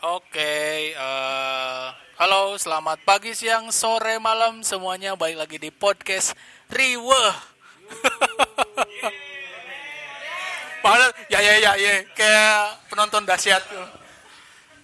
Oke, 0.00 0.96
eh, 0.96 1.86
halo, 2.16 2.56
selamat 2.56 3.04
pagi, 3.04 3.36
siang, 3.36 3.68
sore, 3.68 4.16
malam 4.16 4.64
semuanya. 4.64 5.12
Baik 5.12 5.36
lagi 5.36 5.60
di 5.60 5.68
podcast 5.68 6.32
Riwe. 6.72 7.24
Padahal, 10.80 11.12
ya 11.28 11.44
ya 11.44 11.52
ya 11.60 11.72
ya, 11.76 12.00
kayak 12.16 12.80
penonton 12.88 13.28
dahsyat. 13.28 13.60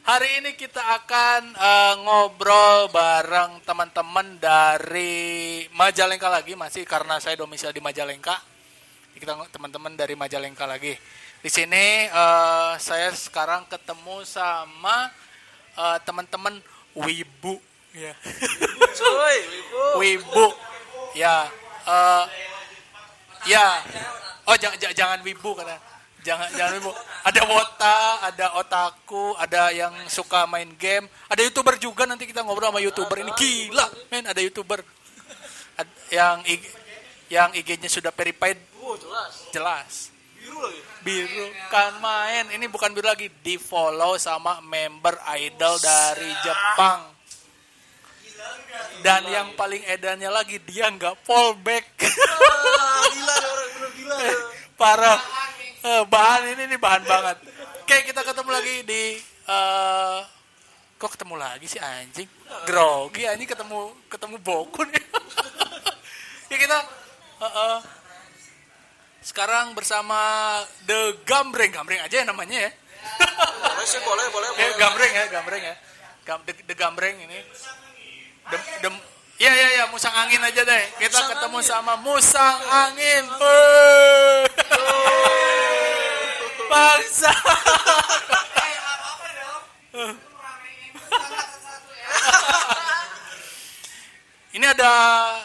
Hari 0.04 0.44
ini 0.44 0.52
kita 0.52 0.84
akan 0.84 1.64
eh, 1.64 1.94
ngobrol 2.04 2.92
bareng 2.92 3.64
teman-teman 3.64 4.37
dari 4.37 5.64
Majalengka 5.72 6.28
lagi, 6.28 6.60
masih 6.60 6.85
karena 6.85 7.17
saya 7.24 7.40
domisili 7.40 7.72
di 7.72 7.80
Majalengka. 7.80 8.37
Kita 9.17 9.33
teman-teman 9.48 9.96
dari 9.96 10.12
Majalengka 10.12 10.69
lagi. 10.69 10.92
Di 11.47 11.54
sini 11.54 12.10
eh, 12.10 12.72
saya 12.83 13.15
sekarang 13.15 13.71
ketemu 13.71 14.26
sama 14.26 15.15
eh, 15.79 15.99
teman-teman 16.02 16.59
Wibu, 16.91 17.62
ya. 17.95 18.19
Cuy, 18.98 19.39
Wibu. 19.47 19.83
Wibu, 20.03 20.47
ya, 21.15 21.47
eh, 21.87 22.25
ya. 23.47 23.79
Oh 24.43 24.59
jangan 24.59 24.75
jangan, 24.91 25.19
Wibu 25.23 25.55
karena 25.55 25.79
jangan 26.27 26.51
jangan 26.51 26.83
Wibu. 26.83 26.91
Ada 27.23 27.41
Wota, 27.47 27.98
ada 28.27 28.47
Otaku, 28.59 29.39
ada 29.39 29.70
yang 29.70 29.95
suka 30.11 30.51
main 30.51 30.75
game, 30.75 31.06
ada 31.31 31.47
youtuber 31.47 31.78
juga 31.78 32.11
nanti 32.11 32.27
kita 32.27 32.42
ngobrol 32.42 32.75
sama 32.75 32.83
youtuber 32.83 33.23
ini 33.23 33.31
gila, 33.39 33.87
men 34.11 34.27
ada 34.27 34.42
youtuber 34.42 34.83
yang 36.11 36.42
IG, 36.42 36.62
yang 37.31 37.55
IG-nya 37.55 37.87
sudah 37.87 38.11
verified 38.11 38.59
Oh, 38.83 38.98
jelas. 38.98 39.47
jelas 39.55 39.92
Biru 40.42 40.59
lagi. 40.62 40.95
Biru 41.06 41.46
kan 41.70 42.02
main. 42.02 42.51
Ini 42.51 42.66
bukan 42.66 42.91
biru 42.91 43.06
lagi. 43.06 43.30
Di 43.30 43.55
follow 43.62 44.19
sama 44.19 44.59
member 44.59 45.14
idol 45.38 45.78
dari 45.78 46.34
Jepang. 46.42 47.14
Dan 49.06 49.22
yang 49.31 49.55
paling 49.55 49.86
edannya 49.86 50.28
lagi 50.28 50.58
dia 50.66 50.91
nggak 50.91 51.22
fallback 51.22 51.86
Ah, 51.97 53.06
parah. 54.81 55.20
Eh, 55.86 56.03
bahan 56.11 56.42
ini 56.53 56.75
nih 56.75 56.78
bahan 56.83 57.06
banget. 57.06 57.38
Oke 57.86 57.97
kita 58.03 58.27
ketemu 58.27 58.50
lagi 58.50 58.75
di 58.83 59.03
eh, 59.47 60.19
kok 60.98 61.14
ketemu 61.14 61.34
lagi 61.38 61.66
sih 61.70 61.78
anjing? 61.78 62.27
Grogi 62.66 63.22
anjing 63.31 63.47
ketemu 63.47 63.94
ketemu 64.11 64.36
boku 64.42 64.83
nih 64.83 65.05
ya 66.50 66.56
kita 66.59 66.78
eh, 67.41 67.47
eh, 67.47 67.77
sekarang 69.27 69.74
bersama 69.74 70.14
The 70.86 71.19
Gambreng 71.27 71.74
Gambreng 71.74 71.98
aja 71.98 72.22
ya 72.22 72.27
namanya 72.27 72.70
ya 72.70 72.72
Boleh 73.58 73.86
sih, 73.86 74.02
boleh, 74.02 74.27
boleh, 74.30 74.48
Eh, 74.50 74.55
boleh. 74.56 74.78
gambreng 74.78 75.12
ya, 75.14 75.24
gambreng 75.30 75.62
ya. 75.62 75.74
Gam, 76.27 76.42
the, 76.42 76.52
the 76.66 76.74
gambreng 76.74 77.14
ini. 77.22 77.38
Dem, 78.50 78.62
dem, 78.82 78.94
ya 79.38 79.47
ya 79.47 79.69
ya, 79.78 79.84
musang 79.94 80.10
angin 80.10 80.42
aja 80.42 80.66
deh. 80.66 80.84
Kita 80.98 81.14
Musang 81.14 81.30
ketemu 81.30 81.58
angin. 81.62 81.70
sama 81.70 81.94
musang 82.02 82.58
angin. 82.66 83.22
Bangsa. 86.66 87.30
Ini 94.57 94.73
ada 94.73 94.93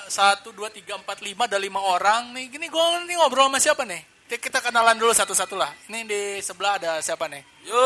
satu, 0.07 0.55
dua, 0.55 0.71
tiga, 0.71 0.95
empat, 0.95 1.19
lima, 1.19 1.43
ada 1.43 1.59
lima 1.59 1.83
orang 1.83 2.31
nih. 2.31 2.47
Gini 2.47 2.71
gue 2.71 2.83
nih 3.03 3.19
ngobrol 3.19 3.51
sama 3.51 3.59
siapa 3.59 3.83
nih? 3.83 3.99
Kita- 4.31 4.39
Kita 4.39 4.59
kenalan 4.63 4.95
dulu 4.95 5.11
satu-satu 5.11 5.59
lah. 5.59 5.67
Ini 5.91 6.07
di 6.07 6.21
sebelah 6.39 6.79
ada 6.79 6.91
siapa 7.03 7.27
nih? 7.27 7.43
Yo, 7.67 7.83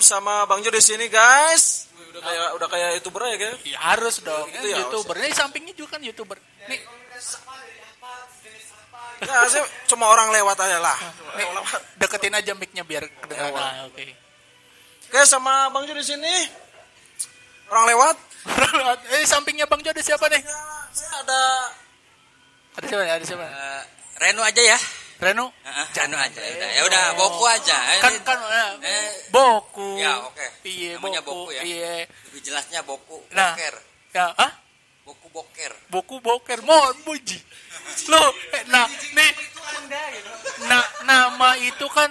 bersama 0.00 0.48
Bang 0.48 0.64
Jo 0.64 0.72
di 0.72 0.80
sini, 0.80 1.12
guys. 1.12 1.92
Udah 1.92 2.24
kayak 2.24 2.48
udah 2.56 2.68
kayak 2.72 2.88
youtuber 2.96 3.20
ya, 3.28 3.36
kayak. 3.36 3.56
Ya 3.68 3.78
harus 3.84 4.24
dong, 4.24 4.48
Gitu 4.48 4.66
ya, 4.72 4.80
youtuber. 4.80 5.14
Ini 5.20 5.36
sampingnya 5.36 5.76
juga 5.76 5.96
kan 5.96 6.00
youtuber. 6.00 6.40
Nih, 6.68 6.80
Nah, 9.22 9.46
saya 9.46 9.62
cuma 9.86 10.10
orang 10.10 10.34
lewat 10.34 10.58
aja 10.58 10.82
lah. 10.82 10.98
nih 11.38 11.46
deketin 11.94 12.34
aja 12.34 12.58
mic-nya 12.58 12.82
biar 12.82 13.06
kedengaran. 13.22 13.54
Ya, 13.54 13.62
Nah, 13.62 13.86
oke. 13.86 14.04
Oke, 15.06 15.20
sama 15.28 15.70
Bang 15.70 15.86
Jo 15.86 15.94
di 15.94 16.02
sini. 16.02 16.34
Orang 17.70 17.86
lewat. 17.86 18.16
eh 19.14 19.24
sampingnya 19.24 19.66
Bang 19.66 19.80
Jo 19.80 19.90
ada 19.90 20.02
siapa 20.02 20.26
nih? 20.26 20.42
Ada 20.42 21.40
Ada 22.74 22.86
siapa? 22.86 23.02
Ada 23.04 23.24
siapa? 23.24 23.46
Eh, 23.46 23.82
Reno 24.18 24.42
aja 24.42 24.62
ya. 24.64 24.78
Reno? 25.18 25.54
Heeh, 25.62 25.86
Reno 25.94 26.16
aja. 26.16 26.40
Udah, 26.40 26.70
ya 26.72 26.82
udah, 26.82 27.04
Boku 27.14 27.44
aja. 27.46 27.78
Eh, 27.94 28.00
Kan 28.00 28.14
kan 28.26 28.38
eh, 28.42 28.70
Eh, 28.82 29.10
Boku. 29.30 29.94
Ya, 29.94 30.18
oke. 30.18 30.46
Iya, 30.64 30.98
Namanya 30.98 31.22
Boku. 31.22 31.46
Boku 31.46 31.54
ya. 31.54 31.62
Iya. 31.62 31.94
lebih 32.26 32.40
jelasnya 32.42 32.80
Boku 32.82 33.18
Nah. 33.30 33.54
Boker. 33.54 33.74
Ya, 34.10 34.26
ah? 34.34 34.52
Boku 35.02 35.26
Boker. 35.30 35.72
Boku 35.88 36.16
boker 36.18 36.58
mau 36.62 36.90
muji. 37.04 37.38
Lo, 38.06 38.22
eh, 38.50 38.62
nah, 38.66 38.86
nih, 39.12 39.30
nah, 40.64 40.82
nama 41.02 41.58
itu 41.58 41.86
kan 41.88 42.10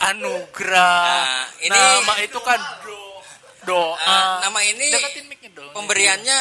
anugerah. 0.00 1.06
Nah, 1.22 1.46
ini- 1.58 1.70
nama 1.70 2.14
itu 2.20 2.38
kan 2.38 2.58
do- 2.82 3.22
doa. 3.64 3.94
Eh, 3.96 4.30
nama 4.42 4.60
ini 4.62 4.84
Deketin 4.90 5.24
mic-nya 5.26 5.43
dong. 5.54 5.70
Pemberiannya 5.72 6.38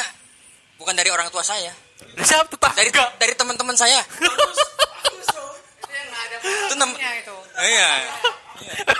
bukan 0.82 0.98
dari 0.98 1.10
orang 1.14 1.30
tua 1.30 1.46
saya, 1.46 1.72
Dari 2.02 2.26
siapa 2.26 2.50
tuh 2.50 2.60
dari 2.60 2.90
dari 2.92 3.34
teman-teman 3.38 3.78
saya. 3.78 4.02
itu 6.44 6.76
nem 6.76 6.92
itu. 6.98 7.36
Iya. 7.56 7.92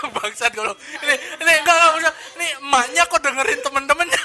Bangsat 0.14 0.52
kalau 0.54 0.72
ini 1.02 1.14
ini 1.42 1.50
enggak 1.60 1.74
enggak 1.76 1.92
usah. 2.00 2.12
Ini 2.38 2.46
emaknya 2.62 3.02
kok 3.10 3.20
dengerin 3.20 3.60
temen-temennya. 3.60 4.22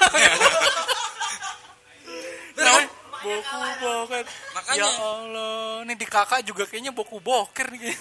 nah, 2.60 2.80
boku 3.20 3.58
boker. 3.82 4.24
Makanya. 4.56 4.80
Ya 4.80 4.88
Allah, 4.88 5.84
ini 5.84 5.94
di 5.98 6.06
kakak 6.08 6.40
juga 6.46 6.64
kayaknya 6.64 6.94
boku 6.94 7.20
boker 7.20 7.68
nih. 7.74 7.96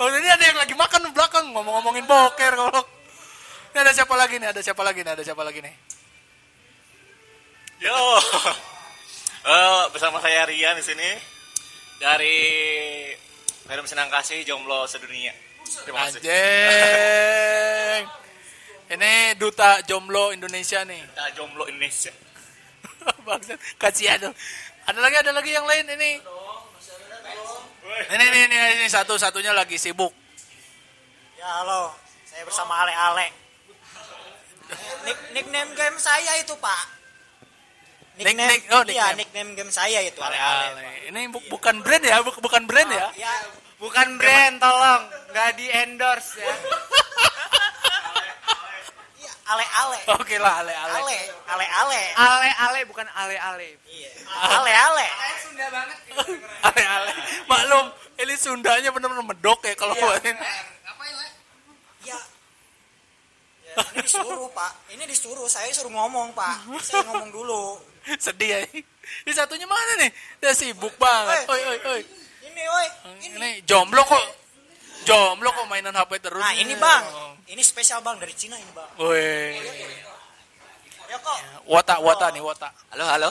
Oh, 0.00 0.08
ini 0.08 0.28
ada 0.32 0.44
yang 0.48 0.56
lagi 0.56 0.72
makan 0.72 1.10
di 1.10 1.12
belakang 1.12 1.52
ngomong-ngomongin 1.52 2.08
boker 2.08 2.52
kalau. 2.56 2.99
Ini 3.70 3.78
ada 3.80 3.92
siapa 3.94 4.14
lagi 4.18 4.34
nih? 4.42 4.48
Ada 4.50 4.60
siapa 4.66 4.82
lagi 4.82 5.00
nih? 5.06 5.12
Ada 5.14 5.22
siapa 5.22 5.42
lagi 5.46 5.60
nih? 5.62 5.74
Yo, 7.80 7.96
Eh, 9.40 9.84
bersama 9.96 10.20
saya 10.20 10.44
Rian 10.44 10.76
di 10.76 10.84
sini 10.84 11.16
dari 11.96 12.36
Film 13.64 13.88
Senang 13.88 14.12
Kasih 14.12 14.44
Jomblo 14.44 14.84
Sedunia. 14.84 15.32
Terima 15.64 16.04
kasih. 16.04 16.20
Anjing. 16.20 18.04
Ini 18.90 19.38
duta 19.40 19.80
jomblo 19.88 20.28
Indonesia 20.34 20.84
nih. 20.84 21.00
Kita 21.00 21.32
Jomblo 21.40 21.64
Indonesia. 21.72 22.12
Bangsat, 23.26 23.56
kasihan 23.80 24.18
dong. 24.28 24.36
Ada 24.84 24.98
lagi, 25.00 25.16
ada 25.24 25.32
lagi 25.32 25.50
yang 25.56 25.64
lain 25.64 25.88
ini. 25.88 26.20
Ini, 28.10 28.24
ini, 28.28 28.38
ini, 28.44 28.56
ini 28.76 28.86
satu-satunya 28.92 29.56
lagi 29.56 29.80
sibuk. 29.80 30.12
Ya 31.40 31.48
halo, 31.64 31.96
saya 32.28 32.44
bersama 32.44 32.76
Ale 32.76 32.92
Ale. 32.92 33.30
Nick, 35.00 35.18
nickname 35.32 35.70
game 35.72 35.96
saya 35.96 36.32
itu 36.36 36.54
pak. 36.56 36.82
Nick- 38.16 38.26
Nickname, 38.28 38.50
nick- 38.52 38.68
oh, 38.68 38.82
iya 38.84 39.10
nickname. 39.10 39.16
nickname 39.16 39.50
game 39.54 39.72
saya 39.72 39.98
itu 40.00 40.20
Ale 40.20 40.36
Ale. 40.36 40.64
Ale. 40.76 40.84
Ini 41.08 41.20
bu- 41.28 41.46
bukan 41.48 41.80
brand 41.80 42.02
ya, 42.02 42.20
bu- 42.20 42.36
bukan 42.38 42.62
brand 42.64 42.90
ya. 42.90 43.08
Ya, 43.16 43.32
bukan 43.76 44.16
brand 44.16 44.56
tolong, 44.56 45.02
nggak 45.30 45.50
di 45.54 45.66
endorse 45.68 46.36
ya. 46.36 46.52
Ale 49.46 49.64
Ale. 49.66 49.98
Oke 50.20 50.36
lah, 50.38 50.62
ale, 50.62 50.70
ale. 50.70 50.94
Ale, 50.94 51.16
Ale 51.48 51.66
Ale. 51.66 52.00
Ale 52.14 52.48
ale 52.56 52.78
bukan 52.86 53.02
ale 53.10 53.34
ale. 53.34 53.66
Iya. 53.84 54.10
Ale 54.30 54.70
Ale. 54.70 55.06
Ale, 56.62 56.82
ale. 56.82 57.10
Maklum, 57.46 57.86
ini 58.16 58.34
Sundanya 58.36 58.90
benar-benar 58.90 59.24
medok 59.24 59.60
ya 59.62 59.74
kalau 59.74 59.92
Iya. 59.92 60.34
Ini. 63.70 63.78
Ya. 63.78 63.84
Ini 63.94 64.02
disuruh 64.02 64.48
pak, 64.50 64.72
ini 64.90 65.04
disuruh, 65.06 65.46
saya 65.46 65.70
suruh 65.70 65.92
ngomong 65.92 66.34
pak, 66.34 66.66
saya 66.82 67.06
ngomong 67.06 67.30
dulu. 67.30 67.78
Sedih 68.24 68.50
ya. 68.50 68.58
Ini 69.26 69.32
satunya 69.34 69.66
mana 69.66 69.92
nih? 70.02 70.10
Dia 70.42 70.52
sibuk 70.54 70.94
banget. 70.98 71.46
Oi, 71.46 71.62
oi, 71.62 71.78
oi. 71.98 72.02
Ini 72.50 72.62
woi, 72.66 72.86
ini. 73.20 73.26
Ini 73.38 73.50
jomblo 73.66 74.02
kok. 74.02 74.24
Jomblo 75.06 75.48
kok 75.54 75.66
mainan 75.70 75.96
HP 75.96 76.20
terus. 76.20 76.42
Nah 76.42 76.52
ini 76.56 76.74
bang, 76.76 77.04
ini 77.48 77.62
spesial 77.64 78.02
bang 78.04 78.18
dari 78.18 78.34
Cina 78.34 78.58
ini 78.58 78.72
bang. 78.74 78.90
Woi. 78.98 79.56
Ya 81.10 81.18
kok, 81.18 81.38
Wota, 81.66 81.98
wota 81.98 82.30
nih, 82.30 82.38
wota. 82.38 82.70
Halo, 82.94 83.04
halo. 83.10 83.30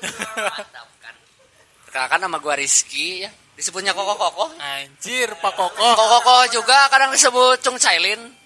Kan. 0.00 1.14
Perkenalkan 1.84 2.20
nama 2.24 2.40
gua 2.40 2.56
Rizky 2.56 3.28
ya. 3.28 3.30
Disebutnya 3.54 3.94
Koko 3.94 4.18
Koko. 4.18 4.50
Anjir, 4.58 5.30
Pak 5.38 5.52
Koko. 5.54 5.78
Koko 5.78 6.06
Koko 6.18 6.36
juga 6.50 6.88
kadang 6.90 7.14
disebut 7.14 7.62
Cung 7.62 7.78
Cailin. 7.78 8.43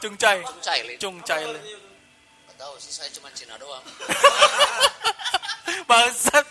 Cung 0.00 0.16
Cai. 0.16 0.40
Cung 0.44 0.60
Cailin. 0.60 0.96
Cung 1.00 1.18
Cai. 1.24 1.44
Gak 1.46 2.56
tahu 2.60 2.74
sih, 2.80 2.92
saya 2.92 3.08
cuma 3.16 3.28
Cina 3.32 3.56
doang. 3.56 3.84
Bangsat. 5.90 6.46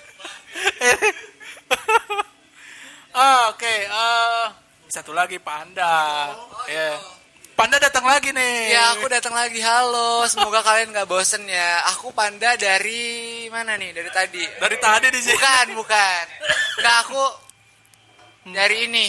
ah, 3.16 3.50
oke. 3.54 3.66
eh, 3.66 4.46
satu 4.90 5.14
lagi 5.14 5.38
Panda. 5.42 6.34
Ya. 6.70 6.98
Pak 7.56 7.56
Panda 7.56 7.80
datang 7.80 8.04
lagi 8.04 8.36
nih. 8.36 8.76
Ya 8.76 9.00
aku 9.00 9.08
datang 9.08 9.32
lagi 9.32 9.64
halo 9.64 10.28
Semoga 10.28 10.60
kalian 10.60 10.92
gak 10.92 11.08
bosen 11.08 11.48
ya 11.48 11.88
Aku 11.96 12.12
Panda 12.12 12.60
dari 12.60 13.48
mana 13.48 13.80
nih 13.80 13.96
dari 13.96 14.12
tadi 14.12 14.44
Dari 14.60 14.76
tadi 14.76 15.08
di 15.08 15.24
sini. 15.24 15.40
Bukan 15.40 15.68
bukan 15.80 16.26
Nggak 16.84 16.96
aku 17.08 17.24
Dari 18.52 18.92
ini 18.92 19.08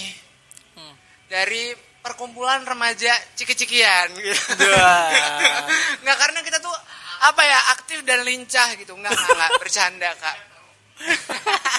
Dari 1.26 1.74
perkumpulan 2.06 2.62
remaja 2.62 3.10
ciki-cikian 3.34 4.14
gitu. 4.14 4.64
Wah. 4.70 5.10
Nggak 6.06 6.16
karena 6.16 6.38
kita 6.40 6.58
tuh 6.58 6.72
Apa 7.16 7.42
ya 7.42 7.58
aktif 7.72 8.04
dan 8.04 8.22
lincah 8.22 8.76
gitu 8.76 8.92
Nggak 8.92 9.10
nggak, 9.10 9.50
bercanda 9.58 10.12
kak 10.14 10.36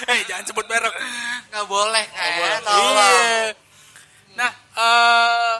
Hei, 0.06 0.22
jangan 0.28 0.44
sebut 0.44 0.66
merek. 0.66 0.94
Nggak 1.48 1.66
boleh 1.66 2.04
kak 2.06 2.26
ya, 2.26 2.36
Iya. 2.38 2.58
tolong 2.60 2.94
Nah, 4.34 4.50
eh 4.78 5.54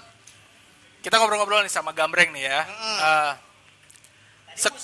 kita 0.98 1.14
ngobrol-ngobrol 1.16 1.62
nih 1.62 1.72
sama 1.72 1.90
Gambreng 1.90 2.30
nih 2.30 2.44
ya. 2.44 2.60
Eh, 2.62 3.32
sek- 4.54 4.76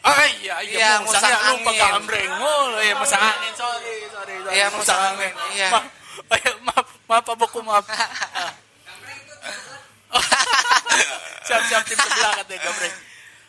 Ah 0.00 0.22
iya 0.38 0.62
iya, 0.62 0.78
Iya, 0.78 0.90
musang, 1.02 1.18
musang 1.18 1.32
ya, 1.34 1.50
lupa 1.50 1.70
angin. 1.74 1.82
Gambreng. 1.82 2.30
Oh, 2.38 2.78
iya 2.78 2.94
musang 2.94 3.18
angin. 3.18 3.52
Sorry, 3.52 3.96
sorry, 4.08 4.34
sorry. 4.38 4.54
Iya, 4.54 4.66
musang 4.70 5.00
angin. 5.02 5.32
Iya. 5.52 5.68
Maaf, 5.74 5.84
oh, 6.22 6.36
iya, 6.38 6.52
maaf, 6.62 6.86
maaf 7.04 7.22
Pak 7.26 7.36
Boku, 7.36 7.58
maaf. 7.60 7.84
Siap-siap 11.42 11.82
tim 11.84 11.96
sebelah 11.96 12.32
katanya 12.36 12.60
Gambreng. 12.62 12.94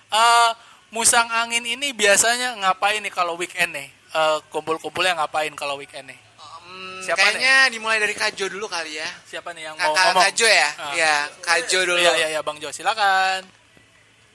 Eh, 0.08 0.50
musang 0.90 1.28
angin 1.30 1.64
ini 1.64 1.92
biasanya 1.92 2.56
ngapain 2.58 3.00
nih 3.00 3.10
kalau 3.10 3.36
weekend 3.36 3.74
nih? 3.74 3.88
Eh, 4.10 4.38
kumpul-kumpulnya 4.48 5.18
ngapain 5.18 5.52
kalau 5.54 5.76
weekend 5.76 6.08
nih? 6.08 6.20
Hmm, 6.38 7.00
Siapa 7.02 7.20
Kayaknya 7.22 7.72
dimulai 7.72 7.98
dari 7.98 8.12
Kajo 8.12 8.46
dulu 8.48 8.68
kali 8.68 8.96
ya 8.96 9.08
Siapa 9.24 9.56
nih 9.56 9.66
yang 9.66 9.76
mau 9.76 9.90
Kakak 9.90 10.04
ngomong? 10.12 10.24
Kajo 10.28 10.46
ya? 10.46 10.70
Ah. 10.76 10.92
Iya, 10.94 11.16
Kajo 11.40 11.80
dulu. 11.84 11.98
Iya 11.98 12.12
iya 12.16 12.28
iya 12.30 12.42
Bang 12.42 12.58
Jo 12.58 12.70
silakan. 12.70 13.42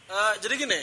Eh, 0.09 0.33
jadi 0.41 0.55
gini. 0.59 0.81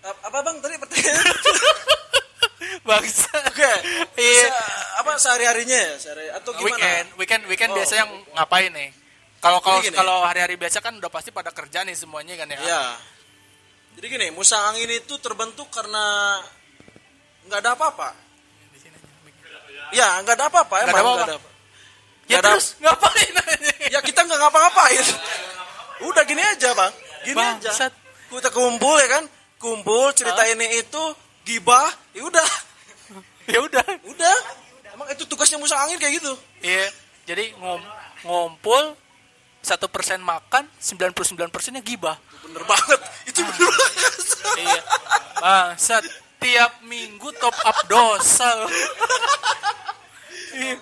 Ap- 0.00 0.20
Apa 0.22 0.38
bang 0.40 0.56
tadi 0.58 0.74
pertanyaan? 0.76 1.16
Bangsa. 2.88 3.30
Oke. 3.46 3.72
Iya. 4.16 4.46
Se- 4.46 4.56
apa 4.96 5.10
sehari-harinya 5.16 5.74
ya? 5.76 5.92
Sehari 5.96 6.26
atau 6.30 6.50
gimana? 6.52 6.64
Weekend, 6.70 7.06
weekend, 7.16 7.42
weekend 7.46 7.70
Oh. 7.72 7.76
biasa 7.76 7.94
yang 7.96 8.10
ngapain 8.34 8.70
nih? 8.70 8.90
Kalau 9.44 9.60
kalau 9.60 9.80
kalau 9.92 10.16
hari-hari 10.24 10.56
biasa 10.56 10.80
kan 10.80 10.96
udah 10.96 11.12
pasti 11.12 11.28
pada 11.28 11.52
kerja 11.52 11.84
nih 11.84 11.92
semuanya 11.92 12.32
kan 12.40 12.48
ya. 12.48 12.56
Iya. 12.64 12.82
Jadi 14.00 14.06
gini, 14.08 14.26
musang 14.32 14.72
angin 14.72 14.88
itu 14.88 15.20
terbentuk 15.20 15.68
karena 15.68 16.40
nggak 17.44 17.60
ada 17.60 17.76
apa-apa. 17.76 18.08
Ya, 19.92 20.18
nggak 20.24 20.34
ada 20.40 20.46
apa-apa 20.48 20.74
emang 20.82 20.90
ada 20.90 20.96
nggak 20.96 21.04
apa-apa. 21.04 21.24
ada 21.28 21.36
apa. 21.36 21.48
Ya 22.24 22.24
Nggak 22.24 22.40
ada- 22.40 22.52
terus 22.56 22.68
ngapain? 22.80 23.34
Ya 23.94 24.00
kita 24.00 24.20
nggak 24.24 24.38
ngapa-ngapain. 24.40 25.06
Udah 26.08 26.22
gini 26.24 26.40
aja 26.42 26.72
bang, 26.72 26.92
gini 27.22 27.38
aja. 27.38 27.70
Bangsat. 27.70 27.92
Kita 28.32 28.48
kumpul 28.50 28.96
ya 28.98 29.08
kan, 29.20 29.24
kumpul 29.60 30.10
cerita 30.16 30.42
ini 30.48 30.80
itu 30.80 31.02
gibah, 31.44 31.86
ya 32.16 32.24
udah, 32.26 32.48
ya 33.46 33.60
udah. 33.60 33.84
udah. 34.08 34.36
Emang 34.96 35.06
itu 35.12 35.22
tugasnya 35.28 35.60
musang 35.60 35.78
angin 35.84 36.00
kayak 36.00 36.18
gitu. 36.18 36.32
Iya. 36.64 36.88
Jadi 37.28 37.54
ngom 37.60 37.78
ngumpul 38.24 38.96
satu 39.64 39.88
persen 39.88 40.20
makan, 40.20 40.68
99 40.76 41.48
persennya 41.48 41.80
gibah. 41.80 42.20
Bener 42.44 42.62
banget, 42.62 43.00
itu 43.24 43.40
bener 43.40 43.64
banget. 43.64 44.22
iya. 44.60 44.80
Bangsat. 45.40 46.04
Tiap 46.36 46.84
minggu 46.84 47.32
top 47.40 47.56
up 47.58 47.78
dosa. 47.88 48.68
Iya. 50.54 50.76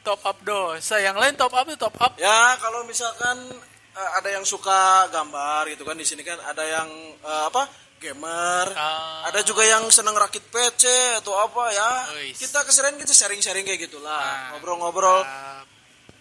top 0.00 0.24
up 0.24 0.38
dosa. 0.40 0.96
Yang 0.98 1.16
lain 1.20 1.34
top 1.36 1.52
up 1.52 1.68
itu 1.68 1.76
top 1.76 1.94
up. 2.00 2.12
Ya 2.16 2.56
kalau 2.56 2.82
misalkan 2.82 3.36
eh, 3.92 4.10
ada 4.16 4.28
yang 4.32 4.42
suka 4.42 5.06
gambar 5.08 5.68
gitu 5.70 5.84
kan 5.84 5.94
di 5.94 6.02
sini 6.02 6.24
kan 6.24 6.40
ada 6.40 6.64
yang 6.64 6.88
eh, 7.20 7.42
apa 7.46 7.68
gamer, 8.00 8.64
Ah. 8.72 9.28
ada 9.28 9.44
juga 9.44 9.60
yang 9.60 9.84
seneng 9.92 10.16
rakit 10.16 10.40
PC 10.48 10.88
atau 11.20 11.36
apa 11.36 11.68
ya. 11.68 11.90
Wis. 12.16 12.40
Kita 12.40 12.64
keseringan 12.64 12.96
kita 12.96 13.12
sharing-sharing 13.12 13.60
kayak 13.60 13.92
gitulah, 13.92 14.08
Ah. 14.16 14.56
ngobrol-ngobrol. 14.56 15.20
Ah, 15.20 15.60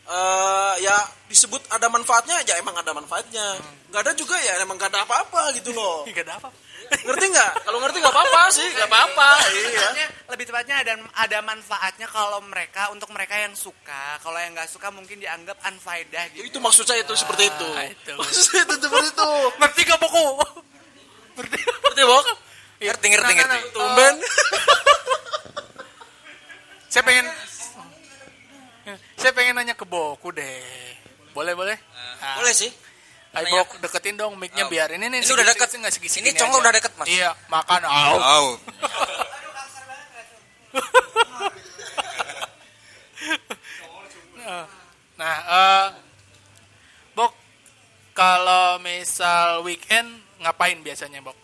eh 0.10 0.74
ya 0.82 0.98
disebut 1.30 1.62
ada 1.70 1.86
manfaatnya 1.86 2.42
ya 2.42 2.58
emang 2.58 2.74
ada 2.74 2.92
manfaatnya. 2.98 3.62
Nggak 3.94 4.02
ada 4.02 4.12
juga 4.18 4.36
ya 4.42 4.58
emang 4.62 4.78
nggak 4.82 4.90
ada 4.90 5.06
apa-apa 5.06 5.54
gitu 5.54 5.70
loh. 5.74 6.02
Gak 6.10 6.26
ada 6.26 6.42
apa. 6.42 6.50
ngerti 6.90 7.26
nggak? 7.30 7.52
Kalau 7.70 7.78
ngerti 7.86 7.98
nggak 8.02 8.16
apa-apa 8.18 8.42
sih 8.50 8.66
nggak 8.74 8.90
apa-apa. 8.90 9.30
Iya. 9.54 9.90
lebih 10.34 10.50
tepatnya 10.50 10.82
ada 10.82 10.94
ada 11.22 11.38
manfaatnya 11.46 12.10
kalau 12.10 12.42
mereka 12.42 12.90
untuk 12.90 13.14
mereka 13.14 13.38
yang 13.38 13.54
suka. 13.54 14.18
Kalau 14.26 14.42
yang 14.42 14.58
nggak 14.58 14.66
suka 14.66 14.90
mungkin 14.90 15.22
dianggap 15.22 15.62
unfaedah 15.62 16.34
gitu. 16.34 16.50
Itu 16.50 16.58
maksud 16.58 16.90
saya 16.90 17.06
itu 17.06 17.14
seperti 17.14 17.46
itu. 17.46 17.68
Ah, 17.78 17.86
itu. 17.86 18.14
maksud 18.26 18.42
saya 18.50 18.66
itu 18.66 18.76
seperti 18.82 19.08
itu. 19.14 19.30
Ngerti 19.62 19.80
gak 19.86 20.00
Boku? 20.02 20.26
Ngerti? 21.38 21.58
ngerti 21.62 22.02
bok? 22.10 22.26
Ngerti, 22.82 23.06
ngerti, 23.14 23.22
Nah, 23.22 23.38
nah, 23.38 23.46
ngerti. 23.46 23.60
nah, 23.62 23.74
tumben. 23.78 24.16
Saya 26.90 27.04
pengen 27.06 27.28
saya 29.20 29.32
pengen 29.32 29.54
nanya 29.54 29.76
ke 29.76 29.84
Boku 29.84 30.32
deh. 30.32 30.96
Boleh, 31.32 31.54
boleh? 31.54 31.78
Nah, 32.20 32.40
Boleh 32.40 32.54
sih. 32.54 32.72
Ayo. 33.30 33.62
Bok, 33.62 33.78
deketin 33.78 34.18
dong 34.18 34.34
mic-nya 34.36 34.66
Oh. 34.66 34.70
biar 34.70 34.90
ini 34.90 35.06
nih. 35.06 35.22
Ini 35.22 35.28
udah 35.28 35.46
segini- 35.46 35.54
deket. 35.54 35.70
nggak 35.78 35.94
segini- 35.94 36.18
Ini 36.26 36.30
aja. 36.34 36.50
udah 36.50 36.72
deket, 36.74 36.94
Mas. 36.98 37.06
Iya, 37.08 37.30
makan. 37.48 37.82
Au. 37.86 38.16
Wow. 38.18 38.46
Nah, 45.20 45.36
eh 45.44 45.86
Bok, 47.12 47.36
kalau 48.16 48.80
misal 48.80 49.60
weekend 49.62 50.08
ngapain 50.40 50.80
biasanya, 50.80 51.20
Bok? 51.20 51.36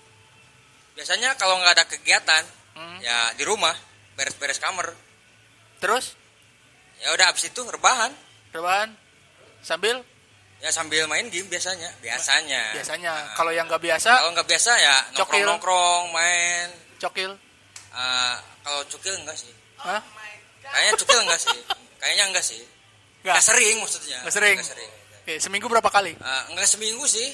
Biasanya 0.96 1.36
kalau 1.36 1.60
nggak 1.60 1.76
ada 1.76 1.86
kegiatan, 1.86 2.44
Hmm. 2.76 3.00
ya 3.00 3.36
di 3.36 3.44
rumah 3.44 3.76
beres-beres 4.16 4.60
kamar. 4.60 4.96
Terus 5.80 6.16
Ya 7.00 7.10
udah 7.12 7.26
abis 7.30 7.48
itu 7.48 7.62
rebahan. 7.62 8.12
rebahan 8.52 8.90
sambil 9.60 10.00
Ya 10.64 10.72
sambil 10.72 11.04
main 11.06 11.28
game 11.30 11.46
biasanya. 11.46 11.92
Biasanya. 12.00 12.74
biasanya. 12.74 13.12
Nah, 13.12 13.36
Kalau 13.36 13.52
yang 13.52 13.68
nggak 13.68 13.84
biasa, 13.84 14.12
kalau 14.18 14.32
nggak 14.34 14.48
biasa 14.48 14.72
ya 14.74 14.96
Cokil. 15.14 15.44
nongkrong-nongkrong, 15.46 16.04
main. 16.10 16.68
cokil. 16.98 17.32
Eh, 17.92 18.36
kalau 18.64 18.82
cukil 18.88 19.14
enggak 19.20 19.36
sih. 19.36 19.52
Hah? 19.78 20.00
Kayaknya 20.64 20.94
cukil 20.98 21.20
enggak 21.22 21.40
sih. 21.40 21.58
Kayaknya 22.00 22.24
enggak 22.32 22.46
sih. 22.46 22.62
Nggak. 23.22 23.36
Enggak 23.36 23.46
sering 23.46 23.76
maksudnya. 23.78 24.18
Nggak 24.24 24.34
sering. 24.34 24.58
Nggak 24.58 24.70
sering. 24.74 24.92
Oke, 25.22 25.34
seminggu 25.38 25.68
berapa 25.68 25.90
kali? 25.92 26.12
Eh, 26.16 26.44
enggak 26.50 26.66
seminggu 26.66 27.04
sih. 27.06 27.30